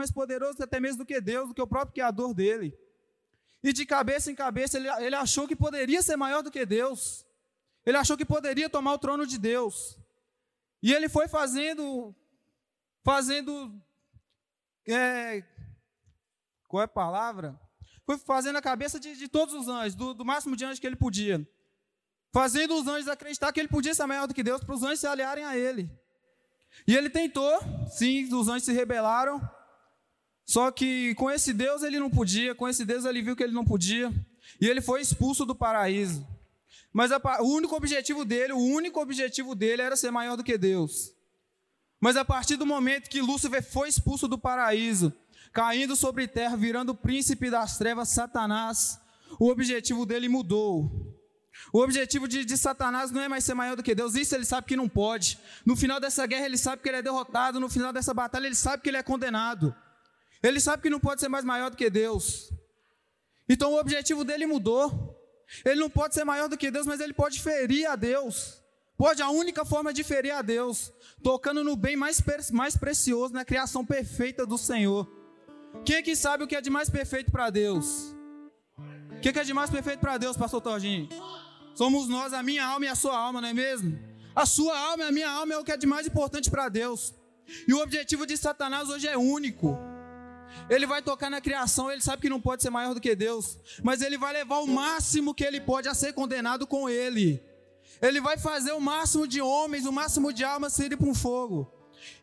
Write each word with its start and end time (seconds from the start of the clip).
mais 0.00 0.10
poderoso 0.10 0.62
até 0.62 0.80
mesmo 0.80 0.98
do 0.98 1.06
que 1.06 1.20
Deus, 1.20 1.48
do 1.48 1.54
que 1.54 1.62
o 1.62 1.66
próprio 1.66 1.92
Criador 1.92 2.34
dele. 2.34 2.76
E 3.62 3.72
de 3.72 3.84
cabeça 3.84 4.30
em 4.30 4.34
cabeça, 4.34 4.78
ele, 4.78 4.88
ele 5.04 5.14
achou 5.14 5.46
que 5.46 5.54
poderia 5.54 6.02
ser 6.02 6.16
maior 6.16 6.42
do 6.42 6.50
que 6.50 6.64
Deus. 6.64 7.26
Ele 7.84 7.96
achou 7.96 8.16
que 8.16 8.24
poderia 8.24 8.70
tomar 8.70 8.94
o 8.94 8.98
trono 8.98 9.26
de 9.26 9.38
Deus. 9.38 9.98
E 10.82 10.92
ele 10.94 11.08
foi 11.08 11.28
fazendo, 11.28 12.14
fazendo, 13.04 13.52
é, 14.88 15.44
qual 16.66 16.80
é 16.80 16.84
a 16.84 16.88
palavra? 16.88 17.60
Foi 18.06 18.16
fazendo 18.18 18.56
a 18.56 18.62
cabeça 18.62 18.98
de, 18.98 19.14
de 19.14 19.28
todos 19.28 19.54
os 19.54 19.68
anjos, 19.68 19.94
do, 19.94 20.14
do 20.14 20.24
máximo 20.24 20.56
de 20.56 20.64
anjos 20.64 20.78
que 20.78 20.86
ele 20.86 20.96
podia. 20.96 21.46
Fazendo 22.32 22.74
os 22.74 22.86
anjos 22.86 23.08
acreditar 23.08 23.52
que 23.52 23.60
ele 23.60 23.68
podia 23.68 23.94
ser 23.94 24.06
maior 24.06 24.26
do 24.26 24.34
que 24.34 24.42
Deus, 24.42 24.64
para 24.64 24.74
os 24.74 24.82
anjos 24.82 25.00
se 25.00 25.06
aliarem 25.06 25.44
a 25.44 25.56
ele. 25.56 25.90
E 26.86 26.96
ele 26.96 27.10
tentou, 27.10 27.60
sim, 27.88 28.32
os 28.32 28.48
anjos 28.48 28.64
se 28.64 28.72
rebelaram, 28.72 29.40
só 30.50 30.68
que 30.72 31.14
com 31.14 31.30
esse 31.30 31.52
Deus 31.52 31.84
ele 31.84 32.00
não 32.00 32.10
podia, 32.10 32.56
com 32.56 32.68
esse 32.68 32.84
Deus 32.84 33.04
ele 33.04 33.22
viu 33.22 33.36
que 33.36 33.42
ele 33.44 33.52
não 33.52 33.64
podia, 33.64 34.12
e 34.60 34.66
ele 34.66 34.80
foi 34.80 35.00
expulso 35.00 35.46
do 35.46 35.54
paraíso. 35.54 36.26
Mas 36.92 37.12
a, 37.12 37.20
o 37.40 37.54
único 37.54 37.76
objetivo 37.76 38.24
dele, 38.24 38.52
o 38.52 38.58
único 38.58 39.00
objetivo 39.00 39.54
dele 39.54 39.80
era 39.80 39.96
ser 39.96 40.10
maior 40.10 40.34
do 40.34 40.42
que 40.42 40.58
Deus. 40.58 41.12
Mas 42.00 42.16
a 42.16 42.24
partir 42.24 42.56
do 42.56 42.66
momento 42.66 43.08
que 43.08 43.20
Lúcifer 43.20 43.62
foi 43.62 43.88
expulso 43.88 44.26
do 44.26 44.36
paraíso, 44.36 45.12
caindo 45.52 45.94
sobre 45.94 46.26
terra, 46.26 46.56
virando 46.56 46.96
príncipe 46.96 47.48
das 47.48 47.78
trevas, 47.78 48.08
Satanás, 48.08 48.98
o 49.38 49.50
objetivo 49.50 50.04
dele 50.04 50.28
mudou. 50.28 50.90
O 51.72 51.78
objetivo 51.78 52.26
de, 52.26 52.44
de, 52.44 52.58
Satanás 52.58 53.12
não 53.12 53.20
é 53.20 53.28
mais 53.28 53.44
ser 53.44 53.54
maior 53.54 53.76
do 53.76 53.84
que 53.84 53.94
Deus, 53.94 54.16
isso 54.16 54.34
ele 54.34 54.44
sabe 54.44 54.66
que 54.66 54.74
não 54.74 54.88
pode. 54.88 55.38
No 55.64 55.76
final 55.76 56.00
dessa 56.00 56.26
guerra, 56.26 56.46
ele 56.46 56.58
sabe 56.58 56.82
que 56.82 56.88
ele 56.88 56.96
é 56.98 57.02
derrotado, 57.02 57.60
no 57.60 57.68
final 57.68 57.92
dessa 57.92 58.12
batalha, 58.12 58.46
ele 58.46 58.56
sabe 58.56 58.82
que 58.82 58.88
ele 58.88 58.96
é 58.96 59.02
condenado. 59.04 59.72
Ele 60.42 60.60
sabe 60.60 60.82
que 60.82 60.90
não 60.90 61.00
pode 61.00 61.20
ser 61.20 61.28
mais 61.28 61.44
maior 61.44 61.70
do 61.70 61.76
que 61.76 61.90
Deus. 61.90 62.52
Então 63.48 63.72
o 63.72 63.78
objetivo 63.78 64.24
dele 64.24 64.46
mudou. 64.46 65.16
Ele 65.64 65.80
não 65.80 65.90
pode 65.90 66.14
ser 66.14 66.24
maior 66.24 66.48
do 66.48 66.56
que 66.56 66.70
Deus, 66.70 66.86
mas 66.86 67.00
ele 67.00 67.12
pode 67.12 67.40
ferir 67.40 67.86
a 67.86 67.96
Deus. 67.96 68.62
Pode, 68.96 69.22
a 69.22 69.30
única 69.30 69.64
forma 69.64 69.92
de 69.92 70.04
ferir 70.04 70.30
a 70.30 70.42
Deus, 70.42 70.92
tocando 71.22 71.64
no 71.64 71.74
bem 71.74 71.96
mais, 71.96 72.22
mais 72.52 72.76
precioso, 72.76 73.32
na 73.32 73.44
criação 73.44 73.84
perfeita 73.84 74.44
do 74.44 74.58
Senhor. 74.58 75.10
Quem 75.84 75.96
é 75.96 76.02
que 76.02 76.14
sabe 76.14 76.44
o 76.44 76.46
que 76.46 76.54
é 76.54 76.60
de 76.60 76.68
mais 76.68 76.90
perfeito 76.90 77.32
para 77.32 77.48
Deus? 77.48 78.14
O 79.16 79.20
que 79.20 79.30
é, 79.30 79.42
de 79.42 79.54
mais 79.54 79.70
perfeito 79.70 80.00
para 80.00 80.18
Deus, 80.18 80.36
pastor 80.36 80.60
Torginho? 80.60 81.08
Somos 81.74 82.08
nós, 82.08 82.32
a 82.32 82.42
minha 82.42 82.64
alma 82.64 82.84
e 82.84 82.88
a 82.88 82.94
sua 82.94 83.16
alma, 83.16 83.40
não 83.40 83.48
é 83.48 83.54
mesmo? 83.54 83.98
A 84.34 84.44
sua 84.44 84.78
alma 84.78 85.04
e 85.04 85.06
a 85.08 85.12
minha 85.12 85.30
alma 85.30 85.54
é 85.54 85.58
o 85.58 85.64
que 85.64 85.72
é 85.72 85.76
de 85.76 85.86
mais 85.86 86.06
importante 86.06 86.50
para 86.50 86.68
Deus. 86.68 87.14
E 87.66 87.72
o 87.72 87.80
objetivo 87.80 88.26
de 88.26 88.36
Satanás 88.36 88.88
hoje 88.88 89.08
é 89.08 89.16
único. 89.16 89.78
Ele 90.68 90.86
vai 90.86 91.02
tocar 91.02 91.30
na 91.30 91.40
criação, 91.40 91.90
ele 91.90 92.00
sabe 92.00 92.22
que 92.22 92.28
não 92.28 92.40
pode 92.40 92.62
ser 92.62 92.70
maior 92.70 92.94
do 92.94 93.00
que 93.00 93.14
Deus, 93.14 93.58
mas 93.82 94.02
ele 94.02 94.16
vai 94.18 94.32
levar 94.32 94.58
o 94.58 94.66
máximo 94.66 95.34
que 95.34 95.44
ele 95.44 95.60
pode 95.60 95.88
a 95.88 95.94
ser 95.94 96.12
condenado 96.12 96.66
com 96.66 96.88
ele. 96.88 97.42
Ele 98.00 98.20
vai 98.20 98.38
fazer 98.38 98.72
o 98.72 98.80
máximo 98.80 99.26
de 99.26 99.40
homens, 99.40 99.84
o 99.84 99.92
máximo 99.92 100.32
de 100.32 100.44
almas 100.44 100.78
irem 100.78 100.96
para 100.96 101.08
o 101.08 101.14
fogo. 101.14 101.70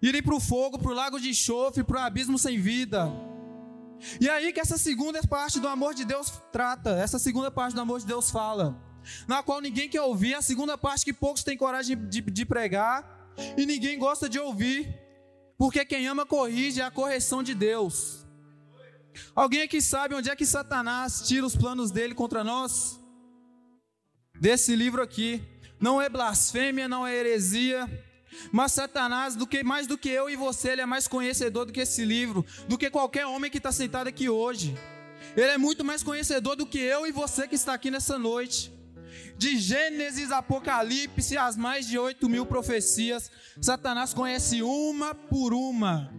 Irem 0.01 0.23
para 0.23 0.35
o 0.35 0.39
fogo, 0.39 0.79
para 0.79 0.91
o 0.91 0.95
lago 0.95 1.19
de 1.19 1.29
enxofre, 1.29 1.83
para 1.83 2.01
o 2.01 2.03
abismo 2.03 2.39
sem 2.39 2.59
vida. 2.59 3.11
E 4.19 4.29
aí 4.29 4.51
que 4.53 4.59
essa 4.59 4.77
segunda 4.77 5.21
parte 5.23 5.59
do 5.59 5.67
amor 5.67 5.93
de 5.93 6.05
Deus 6.05 6.31
trata, 6.51 6.91
essa 6.91 7.19
segunda 7.19 7.51
parte 7.51 7.73
do 7.73 7.81
amor 7.81 7.99
de 7.99 8.05
Deus 8.05 8.29
fala 8.29 8.87
na 9.27 9.43
qual 9.43 9.61
ninguém 9.61 9.89
quer 9.89 10.01
ouvir, 10.01 10.35
a 10.35 10.41
segunda 10.41 10.77
parte 10.77 11.05
que 11.05 11.13
poucos 11.13 11.43
têm 11.43 11.57
coragem 11.57 11.97
de, 12.07 12.21
de 12.21 12.45
pregar 12.45 13.33
e 13.55 13.65
ninguém 13.65 13.97
gosta 13.97 14.27
de 14.27 14.39
ouvir, 14.39 14.93
porque 15.57 15.83
quem 15.83 16.07
ama 16.07 16.25
corrige 16.25 16.81
é 16.81 16.83
a 16.83 16.91
correção 16.91 17.41
de 17.41 17.53
Deus. 17.53 18.25
Alguém 19.35 19.63
aqui 19.63 19.81
sabe 19.81 20.13
onde 20.13 20.29
é 20.29 20.35
que 20.35 20.45
Satanás 20.45 21.23
tira 21.27 21.45
os 21.45 21.55
planos 21.55 21.89
dele 21.89 22.13
contra 22.13 22.43
nós? 22.43 22.99
Desse 24.39 24.75
livro 24.75 25.01
aqui. 25.01 25.41
Não 25.79 26.01
é 26.01 26.09
blasfêmia, 26.09 26.87
não 26.87 27.05
é 27.05 27.15
heresia, 27.15 27.87
mas 28.51 28.71
Satanás, 28.71 29.35
do 29.35 29.45
que 29.45 29.63
mais 29.63 29.85
do 29.85 29.95
que 29.95 30.09
eu 30.09 30.27
e 30.27 30.35
você, 30.35 30.71
ele 30.71 30.81
é 30.81 30.85
mais 30.87 31.07
conhecedor 31.07 31.65
do 31.65 31.71
que 31.71 31.81
esse 31.81 32.03
livro, 32.03 32.43
do 32.67 32.77
que 32.77 32.89
qualquer 32.89 33.27
homem 33.27 33.51
que 33.51 33.57
está 33.57 33.71
sentado 33.71 34.07
aqui 34.07 34.27
hoje. 34.27 34.75
Ele 35.35 35.51
é 35.51 35.57
muito 35.57 35.85
mais 35.85 36.01
conhecedor 36.01 36.55
do 36.55 36.65
que 36.65 36.79
eu 36.79 37.05
e 37.05 37.11
você 37.11 37.47
que 37.47 37.53
está 37.53 37.73
aqui 37.73 37.91
nessa 37.91 38.17
noite 38.17 38.75
de 39.37 39.57
Gênesis, 39.57 40.31
Apocalipse, 40.31 41.37
as 41.37 41.55
mais 41.55 41.87
de 41.87 41.97
8 41.97 42.27
mil 42.27 42.45
profecias, 42.45 43.29
Satanás 43.61 44.13
conhece 44.13 44.61
uma 44.61 45.13
por 45.13 45.53
uma. 45.53 46.11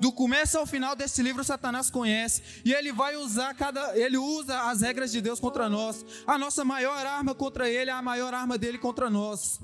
Do 0.00 0.10
começo 0.10 0.56
ao 0.56 0.64
final 0.64 0.96
desse 0.96 1.22
livro, 1.22 1.44
Satanás 1.44 1.90
conhece 1.90 2.62
e 2.64 2.72
ele 2.72 2.90
vai 2.90 3.16
usar 3.16 3.52
cada, 3.54 3.94
ele 3.98 4.16
usa 4.16 4.70
as 4.70 4.80
regras 4.80 5.12
de 5.12 5.20
Deus 5.20 5.38
contra 5.38 5.68
nós. 5.68 6.04
A 6.26 6.38
nossa 6.38 6.64
maior 6.64 7.04
arma 7.04 7.34
contra 7.34 7.68
ele 7.68 7.90
é 7.90 7.92
a 7.92 8.00
maior 8.00 8.32
arma 8.32 8.56
dele 8.56 8.78
contra 8.78 9.10
nós. 9.10 9.60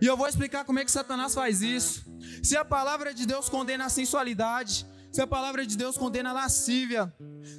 E 0.00 0.06
eu 0.06 0.16
vou 0.16 0.26
explicar 0.26 0.64
como 0.64 0.78
é 0.78 0.84
que 0.86 0.90
Satanás 0.90 1.34
faz 1.34 1.60
isso. 1.60 2.02
Se 2.42 2.56
a 2.56 2.64
palavra 2.64 3.12
de 3.12 3.26
Deus 3.26 3.50
condena 3.50 3.84
a 3.84 3.90
sensualidade, 3.90 4.86
se 5.12 5.20
a 5.20 5.26
palavra 5.26 5.66
de 5.66 5.76
Deus 5.76 5.98
condena 5.98 6.30
a 6.30 6.32
lascívia, 6.32 7.14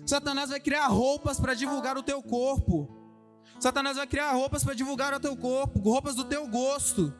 Satanás 0.07 0.49
vai 0.49 0.59
criar 0.59 0.87
roupas 0.87 1.39
para 1.39 1.53
divulgar 1.53 1.95
o 1.95 2.03
teu 2.03 2.23
corpo. 2.23 3.04
Satanás 3.59 3.97
vai 3.97 4.07
criar 4.07 4.31
roupas 4.31 4.63
para 4.63 4.73
divulgar 4.73 5.13
o 5.13 5.19
teu 5.19 5.35
corpo, 5.35 5.79
roupas 5.79 6.15
do 6.15 6.23
teu 6.23 6.47
gosto. 6.47 7.13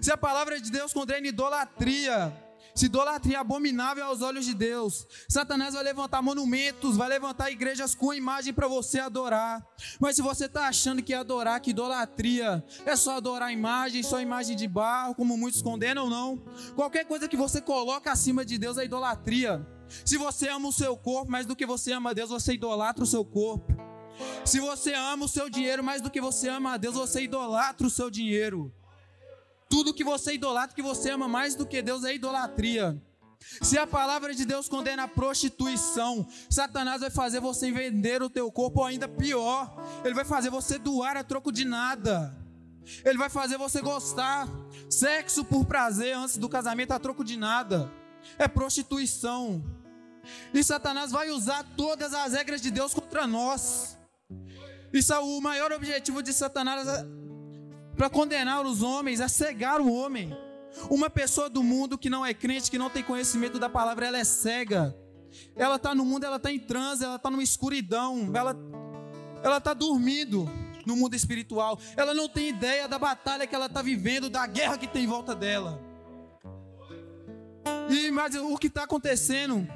Se 0.00 0.12
a 0.12 0.16
palavra 0.16 0.60
de 0.60 0.70
Deus 0.70 0.92
condena 0.92 1.26
idolatria, 1.26 2.32
se 2.74 2.86
idolatria 2.86 3.36
é 3.36 3.40
abominável 3.40 4.04
aos 4.04 4.22
olhos 4.22 4.46
de 4.46 4.54
Deus, 4.54 5.06
Satanás 5.28 5.74
vai 5.74 5.82
levantar 5.82 6.22
monumentos, 6.22 6.96
vai 6.96 7.08
levantar 7.08 7.50
igrejas 7.50 7.94
com 7.94 8.14
imagem 8.14 8.52
para 8.52 8.66
você 8.66 8.98
adorar. 8.98 9.62
Mas 10.00 10.16
se 10.16 10.22
você 10.22 10.46
está 10.46 10.68
achando 10.68 11.02
que 11.02 11.12
adorar, 11.12 11.60
que 11.60 11.70
idolatria 11.70 12.64
é 12.86 12.96
só 12.96 13.16
adorar 13.16 13.52
imagem, 13.52 14.02
só 14.02 14.20
imagem 14.20 14.56
de 14.56 14.66
barro, 14.66 15.14
como 15.14 15.36
muitos 15.36 15.60
condenam, 15.60 16.08
não. 16.08 16.38
Qualquer 16.74 17.04
coisa 17.04 17.28
que 17.28 17.36
você 17.36 17.60
coloca 17.60 18.10
acima 18.10 18.44
de 18.44 18.56
Deus 18.56 18.78
é 18.78 18.84
idolatria. 18.84 19.66
Se 20.04 20.16
você 20.16 20.48
ama 20.48 20.68
o 20.68 20.72
seu 20.72 20.96
corpo 20.96 21.30
mais 21.30 21.44
do 21.44 21.54
que 21.54 21.66
você 21.66 21.92
ama 21.92 22.14
Deus, 22.14 22.30
você 22.30 22.54
idolatra 22.54 23.04
o 23.04 23.06
seu 23.06 23.24
corpo. 23.24 23.91
Se 24.44 24.60
você 24.60 24.94
ama 24.94 25.24
o 25.24 25.28
seu 25.28 25.48
dinheiro 25.48 25.82
mais 25.82 26.00
do 26.00 26.10
que 26.10 26.20
você 26.20 26.48
ama 26.48 26.74
a 26.74 26.76
Deus, 26.76 26.94
você 26.94 27.22
idolatra 27.22 27.86
o 27.86 27.90
seu 27.90 28.10
dinheiro. 28.10 28.72
Tudo 29.68 29.94
que 29.94 30.04
você 30.04 30.34
idolatra, 30.34 30.74
que 30.74 30.82
você 30.82 31.10
ama 31.10 31.28
mais 31.28 31.54
do 31.54 31.66
que 31.66 31.80
Deus, 31.80 32.04
é 32.04 32.14
idolatria. 32.14 33.00
Se 33.60 33.78
a 33.78 33.86
palavra 33.86 34.34
de 34.34 34.44
Deus 34.44 34.68
condena 34.68 35.04
a 35.04 35.08
prostituição, 35.08 36.26
Satanás 36.48 37.00
vai 37.00 37.10
fazer 37.10 37.40
você 37.40 37.70
vender 37.72 38.22
o 38.22 38.30
teu 38.30 38.50
corpo, 38.52 38.84
ainda 38.84 39.08
pior, 39.08 39.74
ele 40.04 40.14
vai 40.14 40.24
fazer 40.24 40.50
você 40.50 40.78
doar 40.78 41.16
a 41.16 41.24
troco 41.24 41.50
de 41.50 41.64
nada. 41.64 42.36
Ele 43.04 43.18
vai 43.18 43.28
fazer 43.28 43.56
você 43.56 43.80
gostar 43.80 44.48
sexo 44.90 45.44
por 45.44 45.64
prazer 45.64 46.16
antes 46.16 46.36
do 46.36 46.48
casamento 46.48 46.92
a 46.92 46.98
troco 46.98 47.24
de 47.24 47.36
nada. 47.36 47.90
É 48.38 48.46
prostituição. 48.48 49.64
E 50.52 50.62
Satanás 50.62 51.10
vai 51.10 51.30
usar 51.30 51.64
todas 51.76 52.12
as 52.14 52.32
regras 52.32 52.60
de 52.60 52.70
Deus 52.70 52.94
contra 52.94 53.26
nós. 53.26 53.98
Isso 54.92 55.12
é 55.12 55.18
o 55.18 55.40
maior 55.40 55.72
objetivo 55.72 56.22
de 56.22 56.32
Satanás 56.32 56.86
é 56.86 57.06
para 57.96 58.08
condenar 58.08 58.64
os 58.64 58.82
homens, 58.82 59.20
a 59.20 59.28
cegar 59.28 59.80
o 59.80 59.92
homem. 59.92 60.36
Uma 60.88 61.10
pessoa 61.10 61.50
do 61.50 61.62
mundo 61.62 61.98
que 61.98 62.08
não 62.08 62.24
é 62.24 62.32
crente, 62.32 62.70
que 62.70 62.78
não 62.78 62.90
tem 62.90 63.02
conhecimento 63.02 63.58
da 63.58 63.68
palavra, 63.68 64.06
ela 64.06 64.18
é 64.18 64.24
cega. 64.24 64.96
Ela 65.54 65.76
está 65.76 65.94
no 65.94 66.04
mundo, 66.04 66.24
ela 66.24 66.36
está 66.36 66.50
em 66.50 66.58
transe, 66.58 67.04
ela 67.04 67.16
está 67.16 67.30
numa 67.30 67.42
escuridão, 67.42 68.30
ela 68.34 68.56
ela 69.42 69.58
está 69.58 69.74
dormindo 69.74 70.48
no 70.86 70.96
mundo 70.96 71.14
espiritual. 71.14 71.78
Ela 71.96 72.14
não 72.14 72.28
tem 72.28 72.48
ideia 72.48 72.86
da 72.86 72.98
batalha 72.98 73.46
que 73.46 73.54
ela 73.54 73.66
está 73.66 73.82
vivendo, 73.82 74.30
da 74.30 74.46
guerra 74.46 74.78
que 74.78 74.86
tem 74.86 75.04
em 75.04 75.06
volta 75.06 75.34
dela. 75.34 75.80
E 77.90 78.10
mas 78.10 78.34
o 78.34 78.56
que 78.56 78.68
está 78.68 78.84
acontecendo 78.84 79.66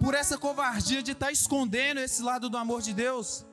por 0.00 0.14
essa 0.14 0.38
covardia 0.38 1.02
de 1.02 1.12
estar 1.12 1.26
tá 1.26 1.32
escondendo 1.32 1.98
esse 1.98 2.22
lado 2.22 2.48
do 2.48 2.56
amor 2.56 2.82
de 2.82 2.94
Deus? 2.94 3.44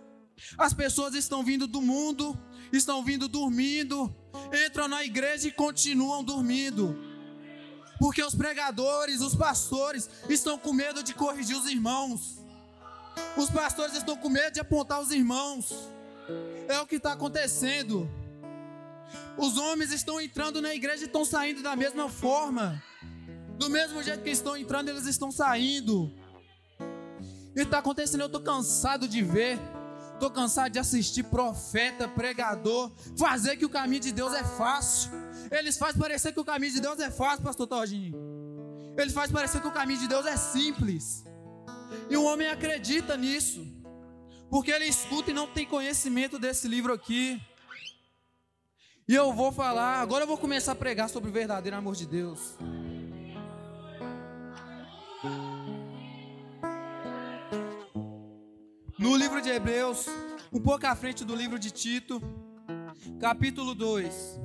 As 0.57 0.73
pessoas 0.73 1.15
estão 1.15 1.43
vindo 1.43 1.67
do 1.67 1.81
mundo, 1.81 2.37
estão 2.71 3.03
vindo 3.03 3.27
dormindo, 3.27 4.13
entram 4.65 4.87
na 4.87 5.03
igreja 5.03 5.47
e 5.47 5.51
continuam 5.51 6.23
dormindo. 6.23 6.97
Porque 7.99 8.23
os 8.23 8.35
pregadores, 8.35 9.21
os 9.21 9.35
pastores 9.35 10.09
estão 10.29 10.57
com 10.57 10.71
medo 10.71 11.01
de 11.01 11.13
corrigir 11.13 11.57
os 11.57 11.65
irmãos. 11.65 12.37
Os 13.35 13.49
pastores 13.49 13.95
estão 13.95 14.15
com 14.15 14.29
medo 14.29 14.53
de 14.53 14.59
apontar 14.59 15.01
os 15.01 15.11
irmãos. 15.11 15.73
É 16.67 16.79
o 16.79 16.85
que 16.85 16.97
está 16.97 17.13
acontecendo. 17.13 18.09
Os 19.37 19.57
homens 19.57 19.91
estão 19.91 20.19
entrando 20.21 20.61
na 20.61 20.73
igreja 20.75 21.03
e 21.03 21.07
estão 21.07 21.25
saindo 21.25 21.63
da 21.63 21.75
mesma 21.75 22.09
forma. 22.09 22.81
Do 23.57 23.69
mesmo 23.69 24.03
jeito 24.03 24.23
que 24.23 24.29
estão 24.29 24.55
entrando, 24.55 24.89
eles 24.89 25.07
estão 25.07 25.31
saindo. 25.31 26.13
E 27.55 27.61
está 27.61 27.79
acontecendo, 27.79 28.21
eu 28.21 28.27
estou 28.27 28.41
cansado 28.41 29.07
de 29.07 29.23
ver 29.23 29.59
Estou 30.17 30.31
cansado 30.31 30.71
de 30.71 30.79
assistir 30.79 31.21
profeta, 31.25 32.07
pregador, 32.07 32.91
fazer 33.15 33.55
que 33.55 33.65
o 33.65 33.69
caminho 33.69 34.01
de 34.01 34.11
Deus 34.11 34.33
é 34.33 34.43
fácil. 34.43 35.11
Eles 35.51 35.77
fazem 35.77 36.01
parecer 36.01 36.33
que 36.33 36.39
o 36.39 36.43
caminho 36.43 36.73
de 36.73 36.81
Deus 36.81 36.99
é 36.99 37.11
fácil, 37.11 37.43
pastor 37.43 37.67
Todinho. 37.67 38.17
Eles 38.97 39.13
fazem 39.13 39.31
parecer 39.31 39.61
que 39.61 39.67
o 39.67 39.71
caminho 39.71 39.99
de 39.99 40.07
Deus 40.07 40.25
é 40.25 40.35
simples. 40.35 41.23
E 42.09 42.17
o 42.17 42.23
homem 42.23 42.47
acredita 42.47 43.15
nisso, 43.15 43.63
porque 44.49 44.71
ele 44.71 44.85
escuta 44.85 45.29
e 45.29 45.35
não 45.35 45.45
tem 45.45 45.67
conhecimento 45.67 46.39
desse 46.39 46.67
livro 46.67 46.91
aqui. 46.91 47.39
E 49.07 49.13
eu 49.13 49.31
vou 49.31 49.51
falar, 49.51 50.01
agora 50.01 50.23
eu 50.23 50.27
vou 50.27 50.39
começar 50.39 50.71
a 50.71 50.75
pregar 50.75 51.09
sobre 51.09 51.29
o 51.29 51.33
verdadeiro 51.33 51.77
amor 51.77 51.95
de 51.95 52.07
Deus. 52.07 52.57
No 58.97 59.15
livro 59.15 59.39
de 59.43 59.49
Hebreus, 59.49 60.07
um 60.51 60.59
pouco 60.59 60.87
à 60.87 60.95
frente 60.95 61.23
do 61.23 61.35
livro 61.35 61.59
de 61.59 61.69
Tito, 61.69 62.19
capítulo 63.19 63.75
2. 63.75 64.39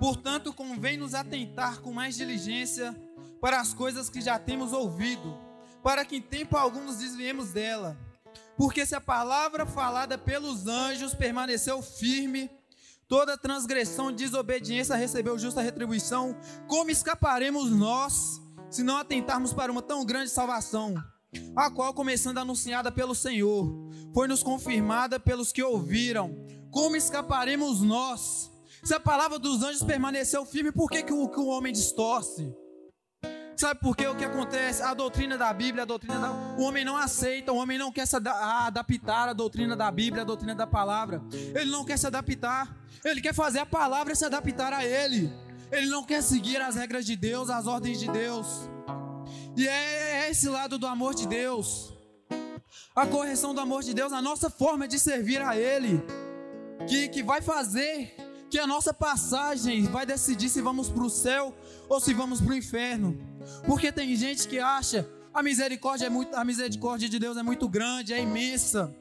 Portanto, 0.00 0.52
convém 0.52 0.96
nos 0.96 1.14
atentar 1.14 1.80
com 1.80 1.92
mais 1.92 2.16
diligência 2.16 3.00
para 3.40 3.60
as 3.60 3.72
coisas 3.72 4.10
que 4.10 4.20
já 4.20 4.40
temos 4.40 4.72
ouvido, 4.72 5.38
para 5.84 6.04
que 6.04 6.16
em 6.16 6.20
tempo 6.20 6.56
algum 6.56 6.82
nos 6.82 6.96
desviemos 6.96 7.52
dela. 7.52 7.96
Porque 8.56 8.84
se 8.84 8.96
a 8.96 9.00
palavra 9.00 9.64
falada 9.64 10.18
pelos 10.18 10.66
anjos 10.66 11.14
permaneceu 11.14 11.80
firme, 11.80 12.50
toda 13.06 13.38
transgressão 13.38 14.10
e 14.10 14.14
desobediência 14.14 14.96
recebeu 14.96 15.38
justa 15.38 15.60
retribuição, 15.60 16.36
como 16.66 16.90
escaparemos 16.90 17.70
nós 17.70 18.42
se 18.68 18.82
não 18.82 18.96
atentarmos 18.96 19.52
para 19.52 19.70
uma 19.70 19.80
tão 19.80 20.04
grande 20.04 20.30
salvação? 20.30 20.96
A 21.56 21.70
qual, 21.70 21.92
começando 21.94 22.38
anunciada 22.38 22.90
pelo 22.92 23.14
Senhor, 23.14 23.90
foi-nos 24.14 24.42
confirmada 24.42 25.18
pelos 25.18 25.52
que 25.52 25.62
ouviram. 25.62 26.34
Como 26.70 26.96
escaparemos 26.96 27.80
nós? 27.80 28.50
Se 28.84 28.94
a 28.94 29.00
palavra 29.00 29.38
dos 29.38 29.62
anjos 29.62 29.82
permaneceu 29.82 30.44
firme, 30.44 30.70
por 30.70 30.90
que, 30.90 31.02
que, 31.02 31.12
o, 31.12 31.28
que 31.28 31.40
o 31.40 31.46
homem 31.46 31.72
distorce? 31.72 32.54
Sabe 33.56 33.80
por 33.80 33.96
que 33.96 34.06
o 34.06 34.14
que 34.14 34.24
acontece? 34.24 34.82
A 34.82 34.92
doutrina 34.92 35.38
da 35.38 35.50
Bíblia, 35.50 35.84
a 35.84 35.86
doutrina 35.86 36.20
da... 36.20 36.30
o 36.58 36.62
homem 36.62 36.84
não 36.84 36.94
aceita, 36.94 37.52
o 37.52 37.56
homem 37.56 37.78
não 37.78 37.90
quer 37.90 38.06
se 38.06 38.14
adaptar 38.14 39.30
à 39.30 39.32
doutrina 39.32 39.74
da 39.74 39.90
Bíblia, 39.90 40.22
à 40.22 40.24
doutrina 40.26 40.54
da 40.54 40.66
palavra. 40.66 41.22
Ele 41.54 41.70
não 41.70 41.84
quer 41.84 41.98
se 41.98 42.06
adaptar. 42.06 42.76
Ele 43.02 43.20
quer 43.20 43.34
fazer 43.34 43.60
a 43.60 43.66
palavra 43.66 44.14
se 44.14 44.26
adaptar 44.26 44.74
a 44.74 44.84
ele. 44.84 45.32
Ele 45.72 45.86
não 45.86 46.04
quer 46.04 46.22
seguir 46.22 46.60
as 46.60 46.76
regras 46.76 47.06
de 47.06 47.16
Deus, 47.16 47.48
as 47.48 47.66
ordens 47.66 47.98
de 47.98 48.10
Deus. 48.10 48.68
E 49.56 49.66
é, 49.66 50.26
é 50.26 50.30
esse 50.30 50.48
lado 50.48 50.78
do 50.78 50.86
amor 50.86 51.14
de 51.14 51.26
Deus. 51.26 51.94
A 52.94 53.06
correção 53.06 53.54
do 53.54 53.60
amor 53.60 53.82
de 53.82 53.94
Deus, 53.94 54.12
a 54.12 54.20
nossa 54.20 54.50
forma 54.50 54.86
de 54.86 54.98
servir 54.98 55.40
a 55.40 55.56
Ele, 55.56 56.02
que, 56.86 57.08
que 57.08 57.22
vai 57.22 57.40
fazer 57.40 58.14
que 58.50 58.58
a 58.58 58.66
nossa 58.66 58.92
passagem 58.92 59.84
vai 59.84 60.06
decidir 60.06 60.48
se 60.48 60.60
vamos 60.60 60.88
para 60.88 61.02
o 61.02 61.10
céu 61.10 61.54
ou 61.88 62.00
se 62.00 62.12
vamos 62.14 62.40
para 62.40 62.52
o 62.52 62.56
inferno. 62.56 63.18
Porque 63.64 63.90
tem 63.90 64.14
gente 64.14 64.46
que 64.46 64.58
acha 64.58 65.08
a 65.32 65.42
misericórdia 65.42 66.06
é 66.06 66.10
muito, 66.10 66.34
a 66.34 66.44
misericórdia 66.44 67.08
de 67.08 67.18
Deus 67.18 67.36
é 67.36 67.42
muito 67.42 67.68
grande, 67.68 68.14
é 68.14 68.20
imensa. 68.20 68.94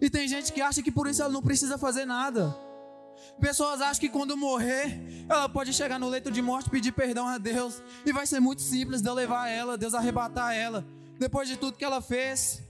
E 0.00 0.10
tem 0.10 0.28
gente 0.28 0.52
que 0.52 0.60
acha 0.60 0.82
que 0.82 0.90
por 0.90 1.08
isso 1.08 1.22
ela 1.22 1.32
não 1.32 1.42
precisa 1.42 1.78
fazer 1.78 2.04
nada. 2.04 2.54
Pessoas 3.40 3.80
acham 3.80 4.00
que 4.00 4.08
quando 4.08 4.36
morrer, 4.36 5.00
ela 5.28 5.48
pode 5.48 5.72
chegar 5.72 5.98
no 5.98 6.08
leito 6.08 6.30
de 6.30 6.42
morte 6.42 6.68
pedir 6.70 6.92
perdão 6.92 7.26
a 7.26 7.38
Deus. 7.38 7.82
E 8.04 8.12
vai 8.12 8.26
ser 8.26 8.40
muito 8.40 8.62
simples 8.62 9.00
Deus 9.00 9.16
levar 9.16 9.48
ela, 9.48 9.78
Deus 9.78 9.94
arrebatar 9.94 10.54
ela. 10.54 10.84
Depois 11.18 11.48
de 11.48 11.56
tudo 11.56 11.76
que 11.76 11.84
ela 11.84 12.00
fez, 12.00 12.62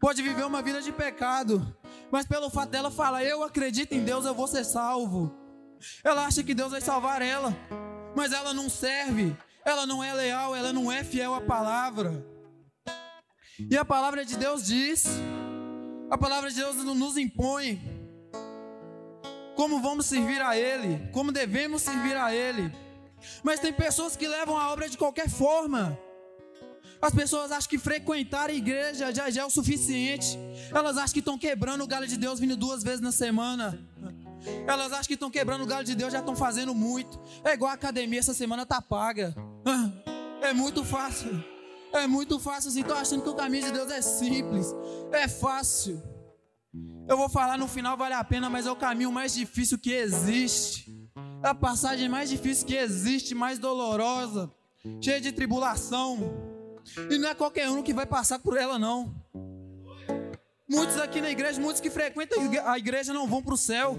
pode 0.00 0.22
viver 0.22 0.44
uma 0.44 0.62
vida 0.62 0.80
de 0.80 0.92
pecado. 0.92 1.76
Mas 2.10 2.26
pelo 2.26 2.50
fato 2.50 2.70
dela 2.70 2.90
falar, 2.90 3.24
eu 3.24 3.42
acredito 3.42 3.92
em 3.92 4.04
Deus, 4.04 4.24
eu 4.24 4.34
vou 4.34 4.46
ser 4.46 4.64
salvo. 4.64 5.34
Ela 6.04 6.26
acha 6.26 6.42
que 6.42 6.54
Deus 6.54 6.72
vai 6.72 6.80
salvar 6.80 7.22
ela. 7.22 7.56
Mas 8.16 8.32
ela 8.32 8.52
não 8.52 8.68
serve. 8.68 9.36
Ela 9.64 9.86
não 9.86 10.02
é 10.02 10.12
leal, 10.14 10.56
ela 10.56 10.72
não 10.72 10.90
é 10.90 11.04
fiel 11.04 11.34
à 11.34 11.40
palavra. 11.40 12.24
E 13.58 13.76
a 13.76 13.84
palavra 13.84 14.24
de 14.24 14.36
Deus 14.36 14.64
diz, 14.64 15.06
a 16.10 16.16
palavra 16.16 16.50
de 16.50 16.56
Deus 16.56 16.76
nos 16.76 17.16
impõe 17.18 17.99
como 19.60 19.78
vamos 19.78 20.06
servir 20.06 20.40
a 20.40 20.56
Ele, 20.56 21.06
como 21.12 21.30
devemos 21.30 21.82
servir 21.82 22.16
a 22.16 22.34
Ele. 22.34 22.72
Mas 23.42 23.60
tem 23.60 23.70
pessoas 23.70 24.16
que 24.16 24.26
levam 24.26 24.56
a 24.56 24.72
obra 24.72 24.88
de 24.88 24.96
qualquer 24.96 25.28
forma. 25.28 25.98
As 27.02 27.12
pessoas 27.12 27.52
acham 27.52 27.68
que 27.68 27.76
frequentar 27.76 28.48
a 28.48 28.54
igreja 28.54 29.12
já, 29.12 29.28
já 29.28 29.42
é 29.42 29.44
o 29.44 29.50
suficiente. 29.50 30.38
Elas 30.74 30.96
acham 30.96 31.12
que 31.12 31.18
estão 31.18 31.36
quebrando 31.36 31.84
o 31.84 31.86
galho 31.86 32.08
de 32.08 32.16
Deus 32.16 32.40
vindo 32.40 32.56
duas 32.56 32.82
vezes 32.82 33.02
na 33.02 33.12
semana. 33.12 33.78
Elas 34.66 34.92
acham 34.92 35.04
que 35.04 35.12
estão 35.12 35.30
quebrando 35.30 35.64
o 35.64 35.66
galho 35.66 35.84
de 35.84 35.94
Deus, 35.94 36.10
já 36.10 36.20
estão 36.20 36.34
fazendo 36.34 36.74
muito. 36.74 37.20
É 37.44 37.52
igual 37.52 37.70
a 37.70 37.74
academia, 37.74 38.18
essa 38.18 38.32
semana 38.32 38.64
tá 38.64 38.80
paga. 38.80 39.34
É 40.40 40.54
muito 40.54 40.82
fácil. 40.82 41.44
É 41.92 42.06
muito 42.06 42.40
fácil 42.40 42.70
assim. 42.70 42.80
Estou 42.80 42.96
achando 42.96 43.22
que 43.22 43.28
o 43.28 43.34
caminho 43.34 43.66
de 43.66 43.72
Deus 43.72 43.90
é 43.90 44.00
simples. 44.00 44.74
É 45.12 45.28
fácil. 45.28 46.02
Eu 47.08 47.16
vou 47.16 47.28
falar 47.28 47.58
no 47.58 47.66
final, 47.66 47.96
vale 47.96 48.14
a 48.14 48.22
pena, 48.22 48.48
mas 48.48 48.66
é 48.66 48.70
o 48.70 48.76
caminho 48.76 49.10
mais 49.10 49.34
difícil 49.34 49.78
que 49.78 49.92
existe. 49.92 50.90
É 51.42 51.48
a 51.48 51.54
passagem 51.54 52.08
mais 52.08 52.30
difícil 52.30 52.66
que 52.66 52.76
existe, 52.76 53.34
mais 53.34 53.58
dolorosa, 53.58 54.50
cheia 55.00 55.20
de 55.20 55.32
tribulação. 55.32 56.18
E 57.10 57.18
não 57.18 57.28
é 57.28 57.34
qualquer 57.34 57.68
um 57.70 57.82
que 57.82 57.92
vai 57.92 58.06
passar 58.06 58.38
por 58.38 58.56
ela, 58.56 58.78
não. 58.78 59.14
Muitos 60.68 60.98
aqui 60.98 61.20
na 61.20 61.30
igreja, 61.30 61.60
muitos 61.60 61.80
que 61.80 61.90
frequentam 61.90 62.38
a 62.64 62.78
igreja 62.78 63.12
não 63.12 63.26
vão 63.26 63.42
para 63.42 63.54
o 63.54 63.58
céu. 63.58 63.96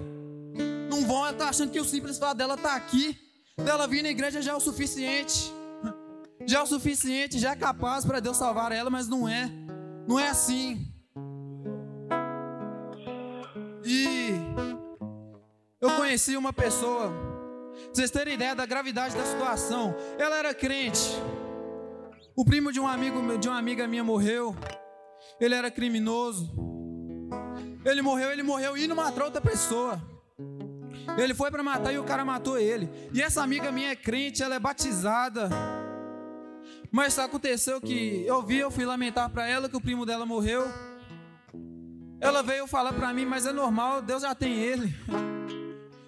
Não 0.90 1.06
vão, 1.06 1.26
ela 1.26 1.50
achando 1.50 1.72
que 1.72 1.80
o 1.80 1.86
simples 1.86 2.18
fato 2.18 2.38
dela 2.38 2.56
estar 2.56 2.70
tá 2.70 2.76
aqui, 2.76 3.18
dela 3.58 3.88
vir 3.88 4.04
na 4.04 4.10
igreja 4.10 4.42
já 4.42 4.52
é 4.52 4.56
o 4.56 4.60
suficiente. 4.60 5.54
Já 6.46 6.60
é 6.60 6.62
o 6.62 6.68
suficiente, 6.68 7.40
já 7.40 7.52
é 7.52 7.56
capaz 7.56 8.06
para 8.06 8.20
Deus 8.20 8.38
salvar 8.38 8.72
ela, 8.72 8.90
mas 8.90 9.08
não 9.08 9.28
é. 9.28 9.50
Não 10.08 10.20
é 10.20 10.30
assim. 10.30 10.91
Conheci 16.12 16.36
uma 16.36 16.52
pessoa, 16.52 17.08
pra 17.08 17.94
vocês 17.94 18.12
terem 18.12 18.34
ideia 18.34 18.54
da 18.54 18.66
gravidade 18.66 19.16
da 19.16 19.24
situação. 19.24 19.96
Ela 20.20 20.40
era 20.40 20.54
crente. 20.54 21.10
O 22.36 22.44
primo 22.44 22.70
de 22.70 22.82
um 22.82 22.88
amigo 22.88 23.38
de 23.38 23.48
uma 23.48 23.58
amiga 23.58 23.88
minha 23.88 24.04
morreu. 24.04 24.54
Ele 25.40 25.56
era 25.56 25.72
criminoso. 25.72 26.52
Ele 27.86 28.02
morreu, 28.02 28.30
ele 28.30 28.44
morreu 28.44 28.76
indo 28.76 28.94
matar 28.94 29.24
outra 29.24 29.40
pessoa. 29.40 30.02
Ele 31.18 31.34
foi 31.34 31.50
para 31.50 31.64
matar 31.64 31.94
e 31.94 31.98
o 31.98 32.04
cara 32.04 32.26
matou 32.26 32.60
ele. 32.60 32.90
E 33.14 33.22
essa 33.22 33.42
amiga 33.42 33.72
minha 33.72 33.92
é 33.92 33.96
crente, 33.96 34.44
ela 34.44 34.56
é 34.56 34.60
batizada. 34.60 35.50
Mas 36.92 37.18
aconteceu 37.18 37.80
que 37.80 38.26
eu 38.28 38.44
vi, 38.44 38.58
eu 38.58 38.70
fui 38.70 38.84
lamentar 38.84 39.30
para 39.30 39.48
ela 39.48 39.70
que 39.70 39.78
o 39.78 39.82
primo 39.82 40.06
dela 40.06 40.26
morreu. 40.26 40.68
Ela 42.20 42.44
veio 42.44 42.68
falar 42.68 42.92
para 42.92 43.14
mim, 43.14 43.26
mas 43.26 43.46
é 43.46 43.54
normal, 43.54 44.02
Deus 44.02 44.24
já 44.24 44.36
tem 44.36 44.60
ele. 44.60 44.94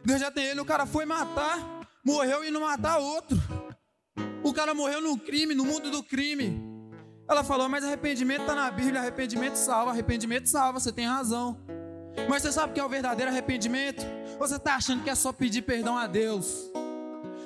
Deus 0.05 0.19
já 0.19 0.29
tem 0.29 0.45
ele, 0.45 0.59
o 0.59 0.65
cara 0.65 0.85
foi 0.85 1.05
matar, 1.05 1.87
morreu 2.05 2.43
e 2.43 2.51
não 2.51 2.61
matar 2.61 2.97
outro. 2.97 3.37
O 4.43 4.53
cara 4.53 4.73
morreu 4.73 5.01
no 5.01 5.17
crime, 5.17 5.55
no 5.55 5.63
mundo 5.63 5.89
do 5.89 6.03
crime. 6.03 6.61
Ela 7.29 7.43
falou, 7.43 7.69
mas 7.69 7.83
arrependimento 7.83 8.41
está 8.41 8.53
na 8.53 8.69
Bíblia, 8.69 8.99
arrependimento 8.99 9.55
salva, 9.55 9.91
arrependimento 9.91 10.47
salva, 10.47 10.79
você 10.79 10.91
tem 10.91 11.07
razão. 11.07 11.57
Mas 12.29 12.41
você 12.41 12.51
sabe 12.51 12.71
o 12.71 12.73
que 12.73 12.79
é 12.79 12.85
o 12.85 12.89
verdadeiro 12.89 13.31
arrependimento? 13.31 14.05
Você 14.37 14.57
está 14.57 14.75
achando 14.75 15.03
que 15.03 15.09
é 15.09 15.15
só 15.15 15.31
pedir 15.31 15.61
perdão 15.61 15.97
a 15.97 16.05
Deus? 16.05 16.69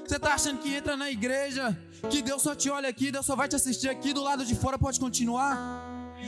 Você 0.05 0.15
está 0.15 0.33
achando 0.33 0.59
que 0.59 0.73
entra 0.73 0.97
na 0.97 1.11
igreja, 1.11 1.77
que 2.09 2.21
Deus 2.21 2.41
só 2.41 2.55
te 2.55 2.69
olha 2.69 2.89
aqui, 2.89 3.11
Deus 3.11 3.25
só 3.25 3.35
vai 3.35 3.47
te 3.47 3.55
assistir 3.55 3.89
aqui, 3.89 4.13
do 4.13 4.23
lado 4.23 4.45
de 4.45 4.55
fora 4.55 4.79
pode 4.79 4.99
continuar? 4.99 5.83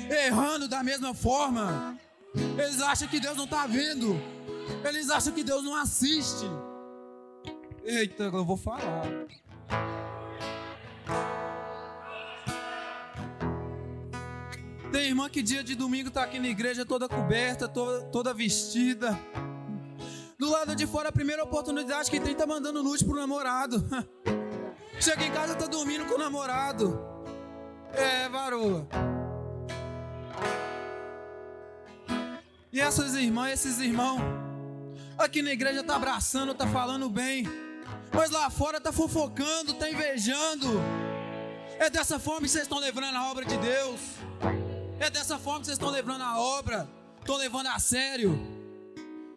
Errando 0.10 0.68
da 0.68 0.84
mesma 0.84 1.14
forma. 1.14 1.98
Eles 2.36 2.82
acham 2.82 3.08
que 3.08 3.20
Deus 3.20 3.36
não 3.36 3.46
está 3.46 3.66
vendo. 3.66 4.22
Eles 4.84 5.10
acham 5.10 5.34
que 5.34 5.44
Deus 5.44 5.64
não 5.64 5.76
assiste. 5.76 6.46
Eita, 7.84 8.24
eu 8.24 8.46
vou 8.46 8.58
falar. 8.58 9.04
Tem 14.92 15.08
irmã 15.08 15.30
que 15.30 15.42
dia 15.42 15.64
de 15.64 15.76
domingo 15.76 16.10
está 16.10 16.24
aqui 16.24 16.40
na 16.40 16.48
igreja 16.48 16.86
toda 16.86 17.08
coberta, 17.08 17.68
toda, 17.68 18.06
toda 18.06 18.34
vestida. 18.34 19.18
Do 20.38 20.50
lado 20.50 20.76
de 20.76 20.88
fora, 20.88 21.10
a 21.10 21.12
primeira 21.12 21.44
oportunidade 21.44 22.10
que 22.10 22.20
tem 22.20 22.34
tá 22.34 22.48
mandando 22.48 22.82
nude 22.82 23.06
pro 23.06 23.16
namorado. 23.16 23.84
Chega 25.00 25.24
em 25.24 25.32
casa, 25.32 25.56
tá 25.56 25.68
dormindo 25.68 26.06
com 26.06 26.16
o 26.16 26.18
namorado. 26.18 27.00
É, 27.94 28.28
varoa. 28.30 28.88
E 32.72 32.80
essas 32.80 33.16
irmãs, 33.16 33.54
esses 33.54 33.80
irmãos, 33.80 34.22
aqui 35.20 35.42
na 35.42 35.52
igreja 35.52 35.84
tá 35.84 35.96
abraçando, 35.96 36.54
tá 36.54 36.66
falando 36.68 37.10
bem, 37.10 37.46
mas 38.12 38.32
lá 38.32 38.50
fora 38.50 38.80
tá 38.80 38.92
fofocando, 38.92 39.74
tá 39.74 39.90
invejando. 39.90 40.68
É 41.78 41.90
dessa 41.90 42.20
forma 42.20 42.42
que 42.42 42.50
vocês 42.50 42.64
estão 42.64 42.80
levando 42.80 43.16
a 43.16 43.30
obra 43.30 43.46
de 43.46 43.58
Deus. 43.58 44.00
É 45.00 45.10
dessa 45.10 45.38
forma 45.38 45.62
que 45.62 45.68
vocês 45.68 45.78
estão 45.78 45.90
levando 45.90 46.22
a 46.22 46.40
obra. 46.40 46.90
Estão 47.20 47.38
levando 47.38 47.68
a 47.68 47.80
sério. 47.80 48.38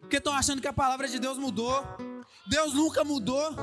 Porque 0.01 0.17
estão 0.17 0.33
achando 0.33 0.61
que 0.61 0.67
a 0.67 0.73
palavra 0.73 1.07
de 1.09 1.19
Deus 1.19 1.39
mudou. 1.39 1.85
Deus 2.47 2.75
nunca 2.75 3.05
mudou. 3.05 3.55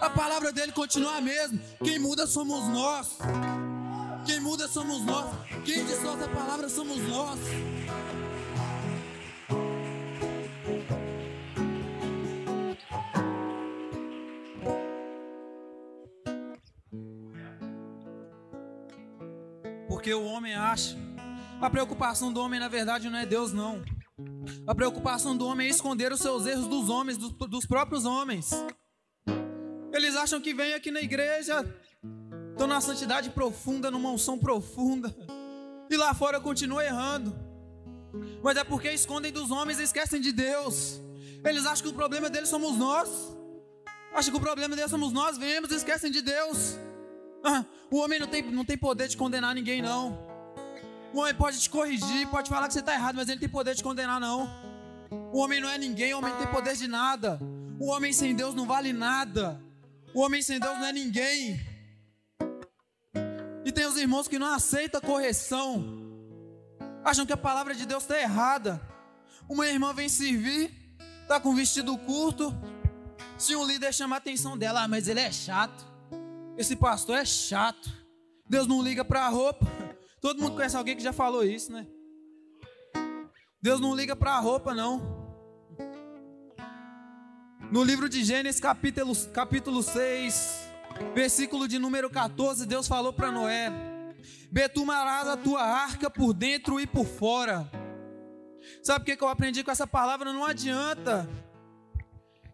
A 0.00 0.10
palavra 0.10 0.52
dele 0.52 0.72
continua 0.72 1.16
a 1.16 1.20
mesma. 1.20 1.60
Quem 1.84 1.98
muda 1.98 2.26
somos 2.26 2.66
nós. 2.68 3.18
Quem 4.26 4.40
muda 4.40 4.66
somos 4.66 5.02
nós. 5.02 5.30
Quem 5.64 5.84
distorce 5.84 6.24
a 6.24 6.28
palavra 6.28 6.68
somos 6.68 6.98
nós. 7.08 7.38
Porque 20.02 20.14
o 20.14 20.24
homem 20.24 20.52
acha. 20.52 20.96
A 21.60 21.70
preocupação 21.70 22.32
do 22.32 22.40
homem, 22.40 22.58
na 22.58 22.66
verdade, 22.66 23.08
não 23.08 23.20
é 23.20 23.24
Deus, 23.24 23.52
não. 23.52 23.84
A 24.66 24.74
preocupação 24.74 25.36
do 25.36 25.46
homem 25.46 25.68
é 25.68 25.70
esconder 25.70 26.10
os 26.10 26.18
seus 26.18 26.44
erros 26.44 26.66
dos 26.66 26.88
homens, 26.88 27.16
dos, 27.16 27.30
dos 27.48 27.64
próprios 27.66 28.04
homens. 28.04 28.50
Eles 29.92 30.16
acham 30.16 30.40
que 30.40 30.52
vem 30.52 30.74
aqui 30.74 30.90
na 30.90 31.00
igreja, 31.00 31.64
estão 32.50 32.66
na 32.66 32.80
santidade 32.80 33.30
profunda, 33.30 33.92
numa 33.92 34.10
unção 34.10 34.36
profunda, 34.36 35.14
e 35.88 35.96
lá 35.96 36.12
fora 36.14 36.40
continua 36.40 36.84
errando. 36.84 37.32
Mas 38.42 38.56
é 38.56 38.64
porque 38.64 38.90
escondem 38.90 39.30
dos 39.30 39.52
homens 39.52 39.78
e 39.78 39.84
esquecem 39.84 40.20
de 40.20 40.32
Deus. 40.32 41.00
Eles 41.44 41.64
acham 41.64 41.84
que 41.84 41.92
o 41.92 41.96
problema 41.96 42.28
deles 42.28 42.48
somos 42.48 42.76
nós. 42.76 43.08
Acham 44.12 44.32
que 44.32 44.38
o 44.38 44.42
problema 44.42 44.74
deles 44.74 44.90
somos 44.90 45.12
nós, 45.12 45.38
vemos 45.38 45.70
e 45.70 45.76
esquecem 45.76 46.10
de 46.10 46.22
Deus. 46.22 46.76
Ah, 47.44 47.64
o 47.90 47.98
homem 47.98 48.18
não 48.18 48.26
tem, 48.26 48.42
não 48.42 48.64
tem 48.64 48.78
poder 48.78 49.08
de 49.08 49.16
condenar 49.16 49.54
ninguém, 49.54 49.82
não. 49.82 50.18
O 51.12 51.18
homem 51.20 51.34
pode 51.34 51.60
te 51.60 51.68
corrigir, 51.68 52.28
pode 52.28 52.48
falar 52.48 52.68
que 52.68 52.72
você 52.72 52.80
está 52.80 52.94
errado, 52.94 53.16
mas 53.16 53.28
ele 53.28 53.40
tem 53.40 53.48
poder 53.48 53.74
de 53.74 53.82
condenar, 53.82 54.20
não. 54.20 54.48
O 55.32 55.38
homem 55.38 55.60
não 55.60 55.68
é 55.68 55.76
ninguém, 55.76 56.14
o 56.14 56.18
homem 56.18 56.30
não 56.30 56.38
tem 56.38 56.48
poder 56.48 56.76
de 56.76 56.88
nada. 56.88 57.38
O 57.78 57.88
homem 57.88 58.12
sem 58.12 58.34
Deus 58.34 58.54
não 58.54 58.66
vale 58.66 58.92
nada. 58.92 59.60
O 60.14 60.20
homem 60.20 60.40
sem 60.40 60.58
Deus 60.58 60.78
não 60.78 60.86
é 60.86 60.92
ninguém. 60.92 61.60
E 63.64 63.72
tem 63.72 63.86
os 63.86 63.96
irmãos 63.96 64.28
que 64.28 64.38
não 64.38 64.46
aceitam 64.54 65.00
correção. 65.00 65.84
Acham 67.04 67.26
que 67.26 67.32
a 67.32 67.36
palavra 67.36 67.74
de 67.74 67.84
Deus 67.84 68.04
está 68.04 68.18
errada. 68.20 68.80
Uma 69.48 69.66
irmã 69.66 69.92
vem 69.92 70.08
servir, 70.08 70.70
está 71.22 71.40
com 71.40 71.54
vestido 71.54 71.96
curto. 71.98 72.54
Se 73.36 73.56
um 73.56 73.66
líder 73.66 73.92
chama 73.92 74.16
a 74.16 74.18
atenção 74.18 74.56
dela, 74.56 74.82
ah, 74.82 74.88
mas 74.88 75.08
ele 75.08 75.20
é 75.20 75.30
chato. 75.32 75.91
Esse 76.56 76.76
pastor 76.76 77.16
é 77.16 77.24
chato. 77.24 77.90
Deus 78.48 78.66
não 78.66 78.82
liga 78.82 79.04
para 79.04 79.24
a 79.24 79.28
roupa. 79.28 79.66
Todo 80.20 80.40
mundo 80.40 80.56
conhece 80.56 80.76
alguém 80.76 80.96
que 80.96 81.02
já 81.02 81.12
falou 81.12 81.44
isso, 81.44 81.72
né? 81.72 81.86
Deus 83.60 83.80
não 83.80 83.94
liga 83.94 84.14
para 84.14 84.32
a 84.32 84.40
roupa, 84.40 84.74
não. 84.74 85.22
No 87.70 87.82
livro 87.82 88.08
de 88.08 88.22
Gênesis, 88.22 88.60
capítulo, 88.60 89.14
capítulo 89.32 89.82
6, 89.82 90.68
versículo 91.14 91.66
de 91.66 91.78
número 91.78 92.10
14, 92.10 92.66
Deus 92.66 92.86
falou 92.86 93.12
para 93.12 93.32
Noé: 93.32 93.70
Betumarás 94.50 95.26
a 95.26 95.36
tua 95.36 95.62
arca 95.62 96.10
por 96.10 96.34
dentro 96.34 96.78
e 96.78 96.86
por 96.86 97.06
fora. 97.06 97.70
Sabe 98.82 99.02
o 99.02 99.04
que, 99.06 99.16
que 99.16 99.24
eu 99.24 99.28
aprendi 99.28 99.64
com 99.64 99.70
essa 99.70 99.86
palavra? 99.86 100.32
Não 100.32 100.44
adianta 100.44 101.28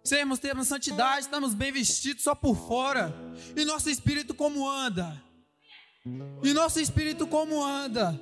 sermos, 0.08 0.38
termos 0.38 0.68
santidade, 0.68 1.20
estamos 1.20 1.54
bem 1.54 1.70
vestidos 1.70 2.22
só 2.22 2.34
por 2.34 2.56
fora. 2.56 3.14
E 3.54 3.64
nosso 3.64 3.90
espírito 3.90 4.34
como 4.34 4.68
anda? 4.68 5.22
E 6.42 6.52
nosso 6.54 6.80
espírito 6.80 7.26
como 7.26 7.62
anda? 7.62 8.18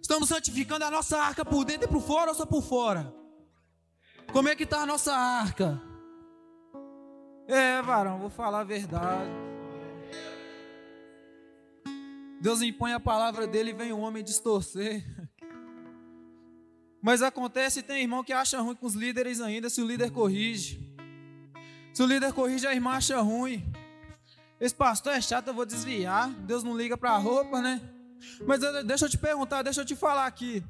Estamos 0.00 0.28
santificando 0.28 0.84
a 0.84 0.90
nossa 0.90 1.18
arca 1.18 1.44
por 1.44 1.64
dentro 1.64 1.88
e 1.88 1.90
por 1.90 2.00
fora 2.00 2.30
ou 2.30 2.34
só 2.34 2.46
por 2.46 2.62
fora? 2.62 3.12
Como 4.32 4.48
é 4.48 4.54
que 4.54 4.62
está 4.62 4.82
a 4.82 4.86
nossa 4.86 5.12
arca? 5.12 5.80
É, 7.48 7.82
varão, 7.82 8.20
vou 8.20 8.30
falar 8.30 8.60
a 8.60 8.64
verdade. 8.64 9.30
Deus 12.40 12.62
impõe 12.62 12.92
a 12.92 13.00
palavra 13.00 13.46
dele 13.46 13.70
e 13.70 13.74
vem 13.74 13.92
o 13.92 13.98
homem 13.98 14.22
distorcer. 14.22 15.04
Mas 17.02 17.22
acontece, 17.22 17.82
tem 17.82 18.02
irmão 18.02 18.22
que 18.22 18.32
acha 18.32 18.60
ruim 18.60 18.74
com 18.74 18.86
os 18.86 18.94
líderes 18.94 19.40
ainda, 19.40 19.70
se 19.70 19.80
o 19.80 19.86
líder 19.86 20.10
corrige. 20.10 20.80
Se 21.92 22.02
o 22.02 22.06
líder 22.06 22.32
corrige, 22.32 22.66
a 22.66 22.74
irmã 22.74 22.90
acha 22.92 23.18
ruim. 23.20 23.64
Esse 24.60 24.74
pastor 24.74 25.14
é 25.14 25.20
chato, 25.20 25.48
eu 25.48 25.54
vou 25.54 25.64
desviar. 25.64 26.28
Deus 26.30 26.62
não 26.62 26.76
liga 26.76 26.96
para 26.96 27.12
a 27.12 27.18
roupa, 27.18 27.62
né? 27.62 27.80
Mas 28.46 28.60
deixa 28.84 29.06
eu 29.06 29.08
te 29.08 29.16
perguntar, 29.16 29.62
deixa 29.62 29.80
eu 29.80 29.84
te 29.84 29.96
falar 29.96 30.26
aqui. 30.26 30.62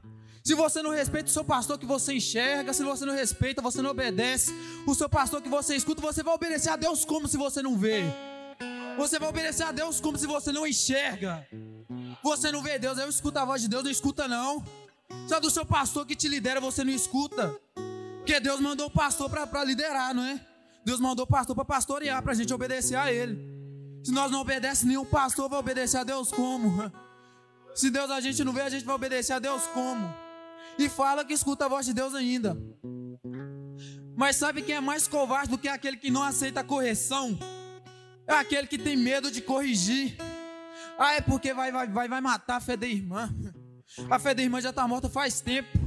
Se 0.42 0.54
você 0.54 0.80
não 0.80 0.90
respeita 0.90 1.28
o 1.28 1.32
seu 1.32 1.44
pastor 1.44 1.78
que 1.78 1.84
você 1.84 2.14
enxerga, 2.14 2.72
se 2.72 2.82
você 2.82 3.04
não 3.04 3.12
respeita, 3.12 3.60
você 3.60 3.82
não 3.82 3.90
obedece, 3.90 4.54
o 4.86 4.94
seu 4.94 5.08
pastor 5.08 5.42
que 5.42 5.48
você 5.48 5.74
escuta, 5.74 6.00
você 6.00 6.22
vai 6.22 6.34
obedecer 6.34 6.70
a 6.70 6.76
Deus 6.76 7.04
como 7.04 7.28
se 7.28 7.36
você 7.36 7.60
não 7.60 7.76
vê. 7.76 8.04
Você 8.96 9.18
vai 9.18 9.28
obedecer 9.28 9.64
a 9.64 9.72
Deus 9.72 10.00
como 10.00 10.16
se 10.16 10.26
você 10.26 10.52
não 10.52 10.66
enxerga. 10.66 11.46
Você 12.22 12.50
não 12.50 12.62
vê 12.62 12.78
Deus, 12.78 12.96
eu 12.98 13.08
escuto 13.08 13.38
a 13.38 13.44
voz 13.44 13.60
de 13.60 13.68
Deus, 13.68 13.84
não 13.84 13.90
escuta 13.90 14.28
não. 14.28 14.64
Se 15.26 15.34
é 15.34 15.40
do 15.40 15.50
seu 15.50 15.64
pastor 15.64 16.06
que 16.06 16.16
te 16.16 16.28
lidera, 16.28 16.60
você 16.60 16.82
não 16.82 16.92
escuta. 16.92 17.54
Porque 18.18 18.38
Deus 18.40 18.60
mandou 18.60 18.86
o 18.86 18.90
pastor 18.90 19.30
para 19.30 19.64
liderar, 19.64 20.14
não 20.14 20.24
é? 20.24 20.40
Deus 20.84 21.00
mandou 21.00 21.24
o 21.24 21.28
pastor 21.28 21.54
para 21.54 21.64
pastorear, 21.64 22.22
para 22.22 22.32
a 22.32 22.34
gente 22.34 22.52
obedecer 22.52 22.96
a 22.96 23.12
ele. 23.12 23.38
Se 24.02 24.12
nós 24.12 24.30
não 24.30 24.40
obedecemos, 24.40 24.84
nenhum 24.84 25.04
pastor 25.04 25.48
vai 25.48 25.58
obedecer 25.58 25.98
a 25.98 26.04
Deus 26.04 26.30
como? 26.32 26.90
Se 27.74 27.90
Deus 27.90 28.10
a 28.10 28.20
gente 28.20 28.42
não 28.42 28.52
vê, 28.52 28.62
a 28.62 28.70
gente 28.70 28.84
vai 28.84 28.94
obedecer 28.94 29.34
a 29.34 29.38
Deus 29.38 29.66
como? 29.68 30.12
E 30.78 30.88
fala 30.88 31.24
que 31.24 31.32
escuta 31.32 31.66
a 31.66 31.68
voz 31.68 31.86
de 31.86 31.92
Deus 31.92 32.14
ainda. 32.14 32.56
Mas 34.16 34.36
sabe 34.36 34.62
quem 34.62 34.74
é 34.74 34.80
mais 34.80 35.06
covarde 35.06 35.50
do 35.50 35.58
que 35.58 35.68
aquele 35.68 35.96
que 35.96 36.10
não 36.10 36.22
aceita 36.22 36.60
a 36.60 36.64
correção? 36.64 37.38
É 38.26 38.34
aquele 38.34 38.66
que 38.66 38.78
tem 38.78 38.96
medo 38.96 39.30
de 39.30 39.40
corrigir. 39.40 40.16
Ah, 40.98 41.14
é 41.14 41.20
porque 41.20 41.52
vai, 41.52 41.72
vai, 41.72 41.88
vai, 41.88 42.08
vai 42.08 42.20
matar 42.20 42.56
a 42.56 42.60
fé 42.60 42.76
da 42.76 42.86
irmã. 42.86 43.34
A 44.08 44.18
fé 44.18 44.34
da 44.34 44.42
irmã 44.42 44.60
já 44.60 44.70
está 44.70 44.86
morta 44.86 45.08
faz 45.08 45.40
tempo. 45.40 45.78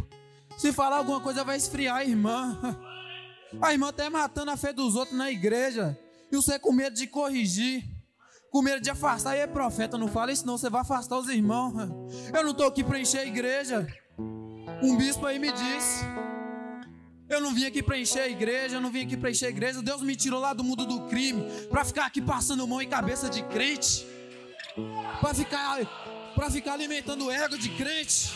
Se 0.58 0.72
falar 0.72 0.98
alguma 0.98 1.22
coisa, 1.22 1.44
vai 1.44 1.58
esfriar 1.58 1.98
a 1.98 2.06
irmã. 2.06 2.58
A 3.62 3.72
irmã 3.72 3.90
está 3.90 4.10
matando 4.10 4.52
a 4.52 4.58
fé 4.58 4.74
dos 4.74 4.96
outros 4.96 5.18
na 5.18 5.32
igreja. 5.32 5.98
E 6.32 6.36
você 6.36 6.58
com 6.58 6.72
medo 6.72 6.96
de 6.96 7.08
corrigir 7.08 7.94
com 8.54 8.62
medo 8.62 8.80
de 8.80 8.92
afastar. 8.92 9.36
E 9.36 9.42
aí, 9.42 9.48
profeta, 9.48 9.98
não 9.98 10.08
fala 10.08 10.32
isso 10.32 10.46
não, 10.46 10.60
você 10.60 10.70
vai 10.70 10.82
afastar 10.82 11.18
os 11.18 11.28
irmãos. 11.28 11.74
Eu 12.32 12.44
não 12.44 12.52
estou 12.52 12.68
aqui 12.68 12.84
para 12.84 13.00
encher 13.00 13.22
a 13.22 13.26
igreja. 13.26 13.88
Um 14.20 14.96
bispo 14.96 15.26
aí 15.26 15.40
me 15.40 15.52
disse. 15.52 16.06
Eu 17.28 17.42
não 17.42 17.52
vim 17.52 17.66
aqui 17.66 17.82
para 17.82 17.98
encher 17.98 18.22
a 18.22 18.28
igreja, 18.28 18.76
eu 18.76 18.82
não 18.82 18.92
vim 18.92 19.06
aqui 19.06 19.18
para 19.18 19.32
encher 19.32 19.48
a 19.48 19.50
igreja. 19.50 19.82
Deus 19.82 20.04
me 20.04 20.16
tirou 20.16 20.40
lá 20.40 20.54
do 20.54 20.64
mundo 20.64 20.86
do 20.86 21.08
crime 21.08 21.44
para 21.68 21.84
ficar 21.84 22.06
aqui 22.06 22.22
passando 22.22 22.68
mão 22.68 22.80
em 22.80 22.88
cabeça 22.88 23.28
de 23.28 23.42
crente. 23.42 24.06
Para 25.20 25.34
ficar 25.34 25.80
para 26.34 26.50
ficar 26.50 26.74
alimentando 26.74 27.26
o 27.26 27.32
ego 27.32 27.58
de 27.58 27.70
crente. 27.70 28.34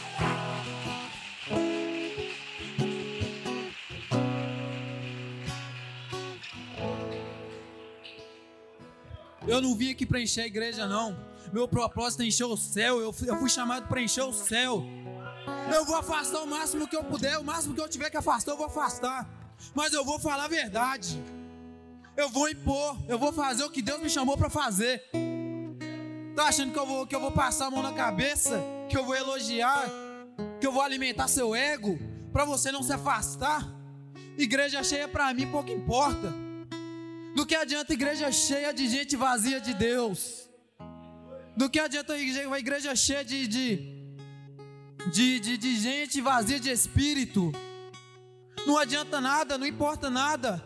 Eu 9.47 9.61
não 9.61 9.75
vim 9.75 9.91
aqui 9.91 10.05
para 10.05 10.19
encher 10.19 10.41
a 10.41 10.47
igreja, 10.47 10.85
não. 10.85 11.17
Meu 11.53 11.67
propósito 11.67 12.21
é 12.21 12.25
encher 12.25 12.45
o 12.45 12.57
céu. 12.57 12.99
Eu 12.99 13.13
fui, 13.13 13.29
eu 13.29 13.37
fui 13.37 13.49
chamado 13.49 13.87
para 13.87 14.01
encher 14.01 14.23
o 14.23 14.33
céu. 14.33 14.83
Eu 15.73 15.85
vou 15.85 15.95
afastar 15.95 16.41
o 16.41 16.47
máximo 16.47 16.87
que 16.87 16.95
eu 16.95 17.03
puder, 17.03 17.37
o 17.37 17.43
máximo 17.43 17.73
que 17.73 17.81
eu 17.81 17.87
tiver 17.87 18.09
que 18.09 18.17
afastar, 18.17 18.51
eu 18.51 18.57
vou 18.57 18.65
afastar. 18.65 19.27
Mas 19.73 19.93
eu 19.93 20.03
vou 20.03 20.19
falar 20.19 20.45
a 20.45 20.47
verdade. 20.49 21.17
Eu 22.15 22.29
vou 22.29 22.49
impor, 22.49 22.97
eu 23.07 23.17
vou 23.17 23.31
fazer 23.31 23.63
o 23.63 23.69
que 23.69 23.81
Deus 23.81 24.01
me 24.01 24.09
chamou 24.09 24.37
para 24.37 24.49
fazer. 24.49 25.03
Tá 26.37 26.49
achando 26.49 26.71
que 26.71 26.77
eu 26.77 26.85
vou 26.85 27.07
que 27.07 27.15
eu 27.15 27.19
vou 27.19 27.31
passar 27.31 27.65
a 27.65 27.71
mão 27.71 27.81
na 27.81 27.91
cabeça, 27.91 28.61
que 28.87 28.95
eu 28.95 29.03
vou 29.03 29.15
elogiar, 29.15 29.89
que 30.61 30.67
eu 30.67 30.71
vou 30.71 30.83
alimentar 30.83 31.27
seu 31.27 31.55
ego 31.55 31.97
para 32.31 32.45
você 32.45 32.71
não 32.71 32.83
se 32.83 32.93
afastar? 32.93 33.67
Igreja 34.37 34.83
cheia 34.83 35.07
para 35.07 35.33
mim 35.33 35.49
pouco 35.49 35.71
importa. 35.71 36.31
Do 37.35 37.43
que 37.43 37.55
adianta 37.55 37.91
igreja 37.91 38.31
cheia 38.31 38.71
de 38.71 38.87
gente 38.87 39.15
vazia 39.15 39.59
de 39.59 39.73
Deus? 39.73 40.47
Do 41.55 41.67
que 41.71 41.79
adianta 41.79 42.13
uma 42.45 42.59
igreja 42.59 42.95
cheia 42.95 43.25
de, 43.25 43.47
de, 43.47 43.67
de, 45.11 45.39
de, 45.39 45.57
de 45.57 45.75
gente 45.75 46.21
vazia 46.21 46.59
de 46.59 46.69
espírito? 46.69 47.51
Não 48.63 48.77
adianta 48.77 49.19
nada, 49.19 49.57
não 49.57 49.65
importa 49.65 50.07
nada. 50.07 50.63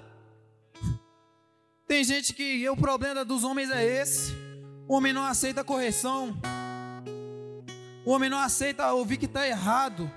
Tem 1.87 2.03
gente 2.03 2.33
que 2.33 2.67
o 2.67 2.75
problema 2.75 3.23
dos 3.23 3.45
homens 3.45 3.71
é 3.71 3.85
esse. 4.01 4.50
O 4.87 4.95
homem 4.95 5.13
não 5.13 5.23
aceita 5.23 5.63
correção. 5.63 6.35
O 8.05 8.11
homem 8.11 8.29
não 8.29 8.39
aceita 8.39 8.91
ouvir 8.93 9.17
que 9.17 9.25
está 9.25 9.47
errado. 9.47 10.09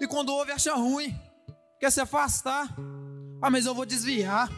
E 0.00 0.06
quando 0.06 0.30
ouve, 0.30 0.52
acha 0.52 0.74
ruim. 0.74 1.14
Quer 1.78 1.90
se 1.90 2.00
afastar. 2.00 2.68
Ah, 3.40 3.50
mas 3.50 3.66
eu 3.66 3.74
vou 3.74 3.86
desviar 3.86 4.48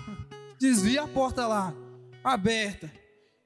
desvia 0.61 1.02
a 1.02 1.09
porta 1.09 1.47
lá, 1.47 1.73
aberta. 2.23 2.93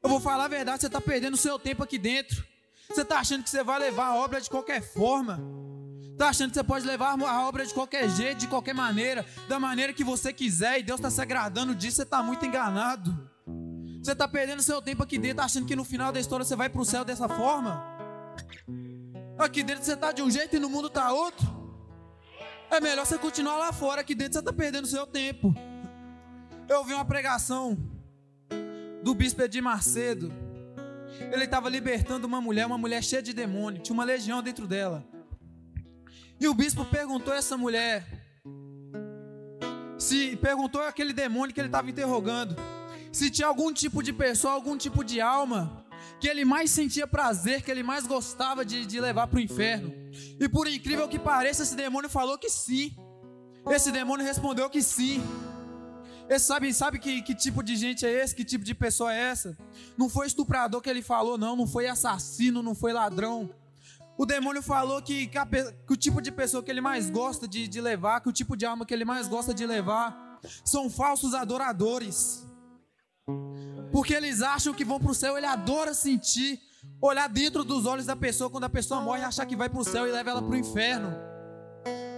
Eu 0.02 0.10
vou 0.10 0.18
falar 0.18 0.46
a 0.46 0.48
verdade, 0.48 0.80
você 0.80 0.88
está 0.88 1.00
perdendo 1.00 1.34
o 1.34 1.38
seu 1.38 1.58
tempo 1.58 1.82
aqui 1.82 1.96
dentro. 1.96 2.44
Você 2.88 3.02
está 3.02 3.20
achando 3.20 3.44
que 3.44 3.48
você 3.48 3.62
vai 3.62 3.78
levar 3.78 4.08
a 4.08 4.16
obra 4.16 4.40
de 4.40 4.50
qualquer 4.50 4.82
forma. 4.82 5.40
Está 6.10 6.28
achando 6.28 6.50
que 6.50 6.56
você 6.56 6.64
pode 6.64 6.84
levar 6.84 7.16
a 7.16 7.48
obra 7.48 7.64
de 7.64 7.72
qualquer 7.72 8.10
jeito, 8.10 8.38
de 8.38 8.48
qualquer 8.48 8.74
maneira, 8.74 9.24
da 9.48 9.60
maneira 9.60 9.92
que 9.92 10.04
você 10.04 10.32
quiser, 10.32 10.80
e 10.80 10.82
Deus 10.82 10.98
está 10.98 11.08
se 11.08 11.20
agradando 11.20 11.74
disso, 11.74 11.96
você 11.96 12.02
está 12.02 12.22
muito 12.22 12.44
enganado. 12.44 13.23
Você 14.04 14.12
está 14.12 14.28
perdendo 14.28 14.62
seu 14.62 14.82
tempo 14.82 15.02
aqui 15.02 15.16
dentro, 15.16 15.42
achando 15.42 15.64
que 15.64 15.74
no 15.74 15.82
final 15.82 16.12
da 16.12 16.20
história 16.20 16.44
você 16.44 16.54
vai 16.54 16.68
para 16.68 16.78
o 16.78 16.84
céu 16.84 17.06
dessa 17.06 17.26
forma? 17.26 17.82
Aqui 19.38 19.62
dentro 19.62 19.82
você 19.82 19.94
está 19.94 20.12
de 20.12 20.20
um 20.20 20.30
jeito 20.30 20.54
e 20.54 20.58
no 20.58 20.68
mundo 20.68 20.88
está 20.88 21.10
outro. 21.10 21.46
É 22.70 22.82
melhor 22.82 23.06
você 23.06 23.16
continuar 23.16 23.56
lá 23.56 23.72
fora, 23.72 24.02
aqui 24.02 24.14
dentro 24.14 24.34
você 24.34 24.40
está 24.40 24.52
perdendo 24.52 24.86
seu 24.86 25.06
tempo. 25.06 25.54
Eu 26.68 26.80
ouvi 26.80 26.92
uma 26.92 27.06
pregação 27.06 27.78
do 29.02 29.14
bispo 29.14 29.40
Edir 29.40 29.62
Macedo. 29.62 30.30
Ele 31.32 31.44
estava 31.44 31.70
libertando 31.70 32.26
uma 32.26 32.42
mulher, 32.42 32.66
uma 32.66 32.76
mulher 32.76 33.02
cheia 33.02 33.22
de 33.22 33.32
demônio, 33.32 33.80
tinha 33.80 33.94
uma 33.94 34.04
legião 34.04 34.42
dentro 34.42 34.66
dela. 34.66 35.02
E 36.38 36.46
o 36.46 36.52
bispo 36.52 36.84
perguntou 36.84 37.32
a 37.32 37.38
essa 37.38 37.56
mulher, 37.56 38.04
se 39.98 40.36
perguntou 40.36 40.82
aquele 40.82 41.14
demônio 41.14 41.54
que 41.54 41.60
ele 41.60 41.68
estava 41.68 41.88
interrogando, 41.88 42.54
se 43.16 43.30
tinha 43.30 43.48
algum 43.48 43.72
tipo 43.72 44.02
de 44.02 44.12
pessoa, 44.12 44.54
algum 44.54 44.76
tipo 44.76 45.04
de 45.04 45.20
alma 45.20 45.84
que 46.20 46.28
ele 46.28 46.44
mais 46.44 46.70
sentia 46.70 47.06
prazer, 47.06 47.62
que 47.62 47.70
ele 47.70 47.82
mais 47.82 48.06
gostava 48.06 48.64
de, 48.64 48.86
de 48.86 49.00
levar 49.00 49.26
para 49.26 49.38
o 49.38 49.40
inferno. 49.40 49.92
E 50.40 50.48
por 50.48 50.66
incrível 50.66 51.08
que 51.08 51.18
pareça, 51.18 51.62
esse 51.62 51.74
demônio 51.74 52.08
falou 52.10 52.38
que 52.38 52.50
sim. 52.50 52.96
Esse 53.70 53.90
demônio 53.90 54.24
respondeu 54.24 54.68
que 54.68 54.82
sim. 54.82 55.22
Esse 56.28 56.46
sabe, 56.46 56.72
sabe 56.72 56.98
que, 56.98 57.22
que 57.22 57.34
tipo 57.34 57.62
de 57.62 57.76
gente 57.76 58.06
é 58.06 58.10
esse? 58.10 58.34
Que 58.34 58.44
tipo 58.44 58.64
de 58.64 58.74
pessoa 58.74 59.14
é 59.14 59.20
essa? 59.30 59.56
Não 59.96 60.08
foi 60.08 60.26
estuprador 60.26 60.80
que 60.80 60.88
ele 60.88 61.02
falou, 61.02 61.36
não. 61.36 61.54
Não 61.54 61.66
foi 61.66 61.86
assassino, 61.86 62.62
não 62.62 62.74
foi 62.74 62.92
ladrão. 62.92 63.50
O 64.16 64.24
demônio 64.24 64.62
falou 64.62 65.02
que, 65.02 65.26
que, 65.26 65.36
a, 65.36 65.44
que 65.44 65.92
o 65.92 65.96
tipo 65.96 66.22
de 66.22 66.30
pessoa 66.30 66.62
que 66.62 66.70
ele 66.70 66.80
mais 66.80 67.10
gosta 67.10 67.48
de, 67.48 67.66
de 67.66 67.80
levar, 67.80 68.20
que 68.20 68.28
o 68.28 68.32
tipo 68.32 68.56
de 68.56 68.64
alma 68.64 68.86
que 68.86 68.94
ele 68.94 69.04
mais 69.04 69.26
gosta 69.26 69.52
de 69.52 69.66
levar, 69.66 70.40
são 70.64 70.88
falsos 70.88 71.34
adoradores. 71.34 72.46
Porque 73.92 74.12
eles 74.12 74.42
acham 74.42 74.74
que 74.74 74.84
vão 74.84 74.98
para 74.98 75.10
o 75.10 75.14
céu, 75.14 75.36
ele 75.36 75.46
adora 75.46 75.94
sentir, 75.94 76.60
olhar 77.00 77.28
dentro 77.28 77.64
dos 77.64 77.86
olhos 77.86 78.06
da 78.06 78.16
pessoa 78.16 78.50
quando 78.50 78.64
a 78.64 78.68
pessoa 78.68 79.00
morre, 79.00 79.22
achar 79.22 79.46
que 79.46 79.56
vai 79.56 79.68
para 79.68 79.80
o 79.80 79.84
céu 79.84 80.06
e 80.06 80.12
leva 80.12 80.30
ela 80.30 80.42
para 80.42 80.50
o 80.50 80.56
inferno. 80.56 81.14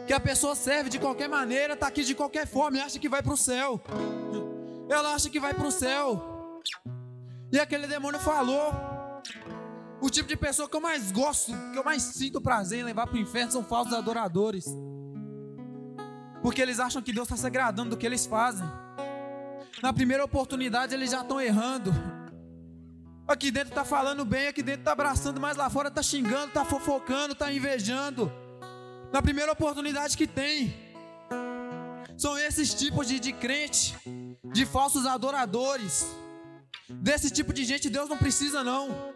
Que 0.07 0.13
a 0.13 0.21
pessoa 0.21 0.55
serve 0.55 0.89
de 0.89 0.99
qualquer 0.99 1.29
maneira, 1.29 1.75
está 1.75 1.89
aqui 1.89 2.03
de 2.03 2.15
qualquer 2.15 2.47
forma 2.47 2.79
e 2.79 2.81
acha 2.81 2.99
que 2.99 3.09
vai 3.09 3.23
para 3.23 3.35
o 3.35 3.37
céu. 3.37 3.81
Ela 4.89 5.15
acha 5.15 5.29
que 5.29 5.41
vai 5.41 5.53
para 5.53 5.67
o 5.67 5.71
céu. 5.71 6.63
E 7.53 7.59
aquele 7.59 7.87
demônio 7.87 8.21
falou: 8.21 8.73
o 10.01 10.09
tipo 10.09 10.29
de 10.29 10.37
pessoa 10.37 10.69
que 10.69 10.77
eu 10.77 10.81
mais 10.81 11.11
gosto, 11.13 11.53
que 11.73 11.79
eu 11.79 11.85
mais 11.85 12.03
sinto 12.03 12.41
prazer 12.41 12.81
em 12.81 12.85
levar 12.85 13.07
para 13.07 13.17
o 13.17 13.21
inferno 13.21 13.53
são 13.53 13.65
falsos 13.65 13.93
adoradores. 13.93 14.65
Porque 16.41 16.63
eles 16.63 16.79
acham 16.79 17.03
que 17.03 17.13
Deus 17.13 17.27
está 17.27 17.37
se 17.37 17.47
agradando 17.47 17.91
do 17.91 17.97
que 17.97 18.07
eles 18.07 18.25
fazem. 18.25 18.67
Na 19.83 19.93
primeira 19.93 20.25
oportunidade 20.25 20.95
eles 20.95 21.11
já 21.11 21.21
estão 21.21 21.41
errando. 21.41 21.93
Aqui 23.29 23.51
dentro 23.51 23.71
está 23.71 23.85
falando 23.85 24.25
bem, 24.25 24.47
aqui 24.47 24.63
dentro 24.63 24.83
está 24.83 24.93
abraçando, 24.93 25.41
mas 25.41 25.57
lá 25.57 25.69
fora 25.69 25.89
está 25.89 26.03
xingando, 26.03 26.47
está 26.47 26.65
fofocando, 26.65 27.33
está 27.33 27.53
invejando. 27.53 28.33
Na 29.13 29.21
primeira 29.21 29.53
oportunidade 29.53 30.17
que 30.17 30.27
tem. 30.27 30.75
São 32.17 32.39
esses 32.39 32.73
tipos 32.73 33.07
de, 33.07 33.21
de 33.21 33.33
crente, 33.33 33.95
de 34.45 34.65
falsos 34.65 35.05
adoradores. 35.05 36.07
Desse 36.89 37.31
tipo 37.31 37.53
de 37.53 37.65
gente 37.65 37.91
Deus 37.91 38.09
não 38.09 38.17
precisa, 38.17 38.65
não. 38.65 39.15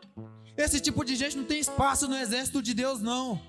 Esse 0.56 0.80
tipo 0.80 1.04
de 1.04 1.16
gente 1.16 1.36
não 1.36 1.44
tem 1.44 1.60
espaço 1.60 2.06
no 2.06 2.16
exército 2.16 2.60
de 2.60 2.74
Deus, 2.74 3.00
não. 3.00 3.40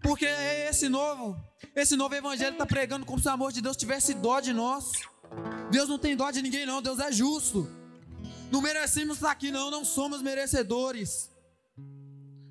Porque 0.00 0.24
esse 0.24 0.88
novo, 0.88 1.36
esse 1.76 1.96
novo 1.96 2.14
evangelho 2.14 2.52
está 2.52 2.64
pregando 2.64 3.04
como 3.04 3.20
se 3.20 3.28
o 3.28 3.30
amor 3.30 3.52
de 3.52 3.60
Deus 3.60 3.76
tivesse 3.76 4.14
dó 4.14 4.40
de 4.40 4.52
nós. 4.52 4.92
Deus 5.70 5.88
não 5.88 5.98
tem 5.98 6.16
dó 6.16 6.30
de 6.30 6.42
ninguém, 6.42 6.66
não. 6.66 6.82
Deus 6.82 6.98
é 6.98 7.12
justo. 7.12 7.68
Não 8.50 8.60
merecemos 8.60 9.16
estar 9.16 9.30
aqui, 9.30 9.50
não. 9.50 9.70
Não 9.70 9.84
somos 9.84 10.22
merecedores. 10.22 11.30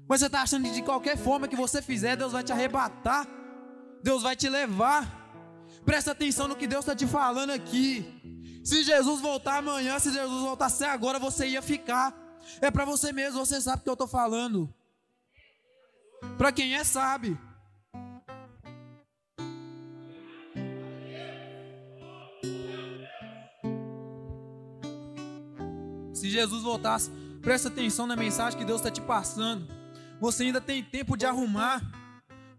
Mas 0.08 0.22
você 0.22 0.26
está 0.26 0.42
achando 0.42 0.64
que 0.64 0.72
de 0.72 0.82
qualquer 0.82 1.18
forma 1.18 1.48
que 1.48 1.56
você 1.56 1.82
fizer, 1.82 2.16
Deus 2.16 2.32
vai 2.32 2.44
te 2.44 2.52
arrebatar. 2.52 3.28
Deus 4.02 4.24
vai 4.24 4.36
te 4.36 4.50
levar. 4.50 5.18
Presta 5.86 6.12
atenção 6.12 6.48
no 6.48 6.56
que 6.56 6.68
Deus 6.68 6.84
está 6.84 6.96
te 6.96 7.06
falando 7.06 7.52
aqui. 7.52 8.06
Se 8.64 8.84
Jesus 8.84 9.22
voltar 9.22 9.58
amanhã, 9.58 10.00
se 10.00 10.12
Jesus 10.12 10.42
voltasse 10.42 10.84
agora, 10.84 11.20
você 11.20 11.48
ia 11.48 11.62
ficar. 11.62 12.16
É 12.62 12.72
para 12.72 12.86
você 12.86 13.12
mesmo, 13.12 13.46
você 13.46 13.60
sabe 13.62 13.82
o 13.82 13.84
que 13.84 13.90
eu 13.90 13.94
estou 13.94 14.08
falando. 14.08 14.74
Para 16.38 16.52
quem 16.52 16.76
é, 16.76 16.84
sabe. 16.84 17.38
Se 26.20 26.30
Jesus 26.30 26.64
voltasse, 26.64 27.10
presta 27.42 27.70
atenção 27.70 28.06
na 28.06 28.14
mensagem 28.14 28.60
que 28.60 28.66
Deus 28.66 28.82
está 28.82 28.92
te 28.92 29.00
passando. 29.00 29.66
Você 30.20 30.44
ainda 30.44 30.60
tem 30.60 30.84
tempo 30.84 31.16
de 31.16 31.26
arrumar. 31.26 31.82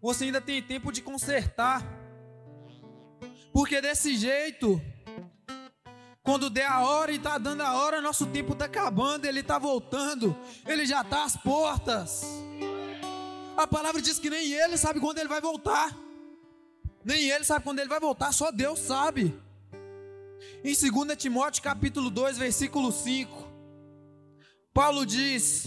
Você 0.00 0.24
ainda 0.24 0.40
tem 0.40 0.62
tempo 0.62 0.90
de 0.90 1.02
consertar. 1.02 1.84
Porque 3.52 3.78
desse 3.82 4.16
jeito, 4.16 4.80
quando 6.22 6.48
der 6.48 6.64
a 6.64 6.80
hora 6.80 7.12
e 7.12 7.16
está 7.16 7.36
dando 7.36 7.60
a 7.60 7.74
hora, 7.74 8.00
nosso 8.00 8.24
tempo 8.28 8.54
está 8.54 8.64
acabando, 8.64 9.26
ele 9.26 9.40
está 9.40 9.58
voltando, 9.58 10.34
ele 10.66 10.86
já 10.86 11.02
está 11.02 11.24
às 11.24 11.36
portas. 11.36 12.24
A 13.58 13.66
palavra 13.66 14.00
diz 14.00 14.18
que 14.18 14.30
nem 14.30 14.52
ele 14.54 14.78
sabe 14.78 15.00
quando 15.00 15.18
ele 15.18 15.28
vai 15.28 15.42
voltar. 15.42 15.94
Nem 17.04 17.28
ele 17.28 17.44
sabe 17.44 17.62
quando 17.62 17.78
ele 17.78 17.90
vai 17.90 18.00
voltar, 18.00 18.32
só 18.32 18.50
Deus 18.50 18.78
sabe. 18.78 19.38
Em 20.64 20.74
2 20.74 21.14
Timóteo 21.18 21.62
capítulo 21.62 22.08
2, 22.08 22.38
versículo 22.38 22.90
5, 22.90 23.49
Paulo 24.72 25.04
diz: 25.04 25.66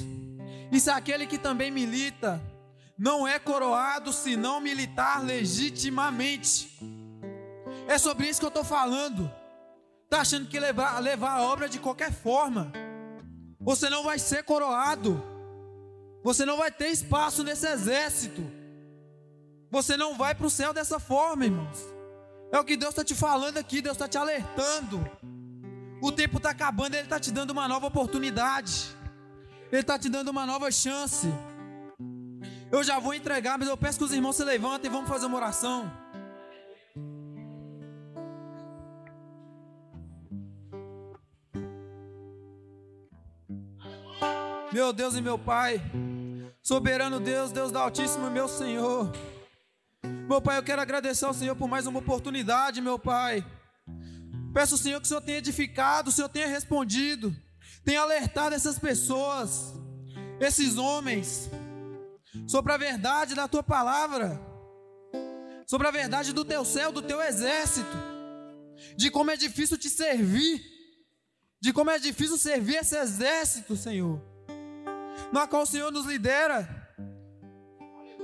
E 0.72 0.80
se 0.80 0.90
aquele 0.90 1.28
que 1.28 1.38
também 1.38 1.72
milita 1.72 2.42
não 2.98 3.28
é 3.28 3.40
coroado 3.40 4.14
se 4.14 4.36
não 4.36 4.60
militar 4.60 5.24
legitimamente. 5.24 6.80
É 7.88 7.98
sobre 7.98 8.28
isso 8.28 8.40
que 8.40 8.46
eu 8.46 8.50
estou 8.50 8.64
falando. 8.64 9.30
Está 10.06 10.22
achando 10.22 10.48
que 10.48 10.60
levar, 10.60 11.00
levar 11.00 11.32
a 11.32 11.42
obra 11.42 11.68
de 11.68 11.80
qualquer 11.80 12.12
forma. 12.12 12.72
Você 13.60 13.90
não 13.90 14.04
vai 14.04 14.20
ser 14.20 14.44
coroado. 14.44 15.22
Você 16.24 16.46
não 16.46 16.58
vai 16.58 16.72
ter 16.72 16.90
espaço 16.90 17.44
nesse 17.44 17.68
exército. 17.68 18.42
Você 19.72 19.98
não 19.98 20.16
vai 20.16 20.36
para 20.36 20.46
o 20.46 20.52
céu 20.52 20.72
dessa 20.72 21.00
forma, 21.00 21.46
irmãos. 21.46 21.80
É 22.52 22.60
o 22.60 22.64
que 22.64 22.78
Deus 22.78 22.92
está 22.92 23.04
te 23.04 23.16
falando 23.16 23.58
aqui, 23.58 23.82
Deus 23.82 23.96
está 23.96 24.08
te 24.08 24.18
alertando. 24.18 25.04
O 26.04 26.12
tempo 26.12 26.36
está 26.36 26.50
acabando, 26.50 26.96
Ele 26.96 27.04
está 27.04 27.18
te 27.18 27.32
dando 27.32 27.52
uma 27.52 27.66
nova 27.66 27.88
oportunidade. 27.88 28.94
Ele 29.72 29.80
está 29.80 29.98
te 29.98 30.10
dando 30.10 30.32
uma 30.32 30.46
nova 30.46 30.70
chance. 30.70 31.28
Eu 32.70 32.84
já 32.84 33.00
vou 33.00 33.14
entregar, 33.14 33.58
mas 33.58 33.70
eu 33.70 33.78
peço 33.78 34.00
que 34.00 34.04
os 34.04 34.12
irmãos 34.12 34.36
se 34.36 34.44
levantem 34.44 34.90
e 34.90 34.94
vamos 34.94 35.10
fazer 35.10 35.28
uma 35.28 35.38
oração. 35.38 35.90
Meu 44.74 44.92
Deus 44.92 45.16
e 45.16 45.22
meu 45.22 45.40
Pai, 45.40 45.82
soberano 46.62 47.22
Deus, 47.22 47.54
Deus 47.54 47.72
da 47.72 47.80
Altíssimo, 47.80 48.30
meu 48.30 48.50
Senhor. 48.50 49.10
Meu 50.04 50.42
Pai, 50.42 50.58
eu 50.58 50.64
quero 50.64 50.82
agradecer 50.82 51.24
ao 51.24 51.34
Senhor 51.34 51.56
por 51.56 51.70
mais 51.70 51.88
uma 51.88 52.00
oportunidade, 52.00 52.82
meu 52.82 53.00
Pai. 53.00 53.46
Peço 54.54 54.76
ao 54.76 54.80
Senhor 54.80 55.00
que 55.00 55.06
o 55.06 55.08
Senhor 55.08 55.22
tenha 55.22 55.40
edificado, 55.40 56.10
o 56.10 56.14
Senhor 56.14 56.30
tenha 56.30 56.48
respondido, 56.48 57.36
tenha 57.84 58.02
alertado 58.02 58.54
essas 58.54 58.78
pessoas, 58.78 59.74
esses 60.40 60.78
homens, 60.78 61.50
sobre 62.48 62.72
a 62.72 62.78
verdade 62.78 63.34
da 63.34 63.48
tua 63.48 63.64
palavra, 63.64 64.40
sobre 65.66 65.88
a 65.88 65.92
verdade 65.92 66.34
do 66.34 66.46
teu 66.46 66.64
céu, 66.64 66.92
do 66.92 67.02
teu 67.02 67.20
exército, 67.20 67.98
de 68.96 69.10
como 69.10 69.32
é 69.32 69.36
difícil 69.36 69.76
te 69.76 69.90
servir, 69.90 70.64
de 71.60 71.74
como 71.74 71.90
é 71.90 71.98
difícil 71.98 72.38
servir 72.38 72.76
esse 72.76 72.96
exército, 72.96 73.76
Senhor, 73.76 74.22
na 75.32 75.48
qual 75.48 75.64
o 75.64 75.68
Senhor 75.68 75.92
nos 75.92 76.06
lidera, 76.06 76.70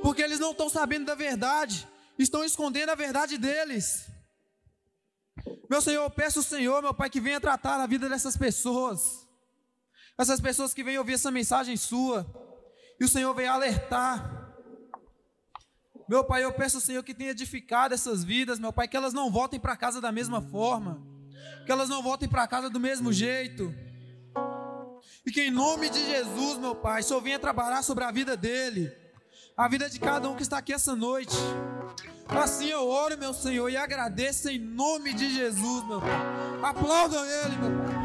porque 0.04 0.22
eles 0.22 0.40
não 0.40 0.52
estão 0.52 0.70
sabendo 0.70 1.06
da 1.06 1.16
verdade, 1.16 1.88
estão 2.20 2.44
escondendo 2.44 2.90
a 2.92 2.96
verdade 2.96 3.36
deles. 3.36 4.09
Meu 5.70 5.82
Senhor, 5.82 6.04
eu 6.04 6.10
peço 6.10 6.40
ao 6.40 6.44
Senhor, 6.44 6.82
meu 6.82 6.94
Pai, 6.96 7.12
que 7.12 7.22
venha 7.22 7.40
tratar 7.40 7.80
a 7.80 7.86
vida 7.86 8.10
dessas 8.10 8.36
pessoas. 8.36 9.28
Essas 10.18 10.42
pessoas 10.42 10.74
que 10.74 10.84
vêm 10.84 10.98
ouvir 10.98 11.14
essa 11.14 11.30
mensagem 11.30 11.78
sua. 11.78 12.26
E 13.00 13.06
o 13.06 13.08
Senhor 13.08 13.34
venha 13.36 13.52
alertar. 13.52 14.50
Meu 16.10 16.24
Pai, 16.24 16.44
eu 16.44 16.52
peço 16.52 16.78
ao 16.78 16.82
Senhor 16.82 17.04
que 17.04 17.14
tenha 17.14 17.30
edificado 17.30 17.94
essas 17.94 18.24
vidas, 18.24 18.58
meu 18.58 18.74
Pai, 18.74 18.88
que 18.88 18.98
elas 18.98 19.14
não 19.14 19.30
voltem 19.30 19.60
para 19.60 19.78
casa 19.78 20.02
da 20.02 20.12
mesma 20.12 20.42
forma. 20.42 21.06
Que 21.68 21.72
elas 21.72 21.88
não 21.88 22.02
voltem 22.02 22.28
para 22.28 22.48
casa 22.48 22.68
do 22.68 22.80
mesmo 22.80 23.14
jeito. 23.14 23.72
E 25.24 25.32
que 25.32 25.44
em 25.44 25.52
nome 25.52 25.88
de 25.92 26.04
Jesus, 26.04 26.58
meu 26.58 26.74
Pai, 26.74 27.02
o 27.02 27.04
Senhor 27.04 27.22
venha 27.22 27.38
trabalhar 27.38 27.84
sobre 27.84 28.04
a 28.04 28.12
vida 28.12 28.36
dele. 28.36 28.92
A 29.56 29.68
vida 29.68 29.88
de 29.88 30.00
cada 30.00 30.28
um 30.28 30.36
que 30.36 30.42
está 30.42 30.58
aqui 30.58 30.74
essa 30.74 30.96
noite. 30.96 31.38
Assim 32.30 32.68
eu 32.68 32.88
oro, 32.88 33.18
meu 33.18 33.34
Senhor, 33.34 33.70
e 33.70 33.78
agradeço 33.78 34.50
em 34.50 34.60
nome 34.60 35.14
de 35.14 35.34
Jesus, 35.34 35.88
meu 35.88 36.00
Pai. 36.00 36.10
Aplaudam 36.62 37.26
Ele, 37.26 37.58
meu 37.58 37.72
Pai. 37.72 38.00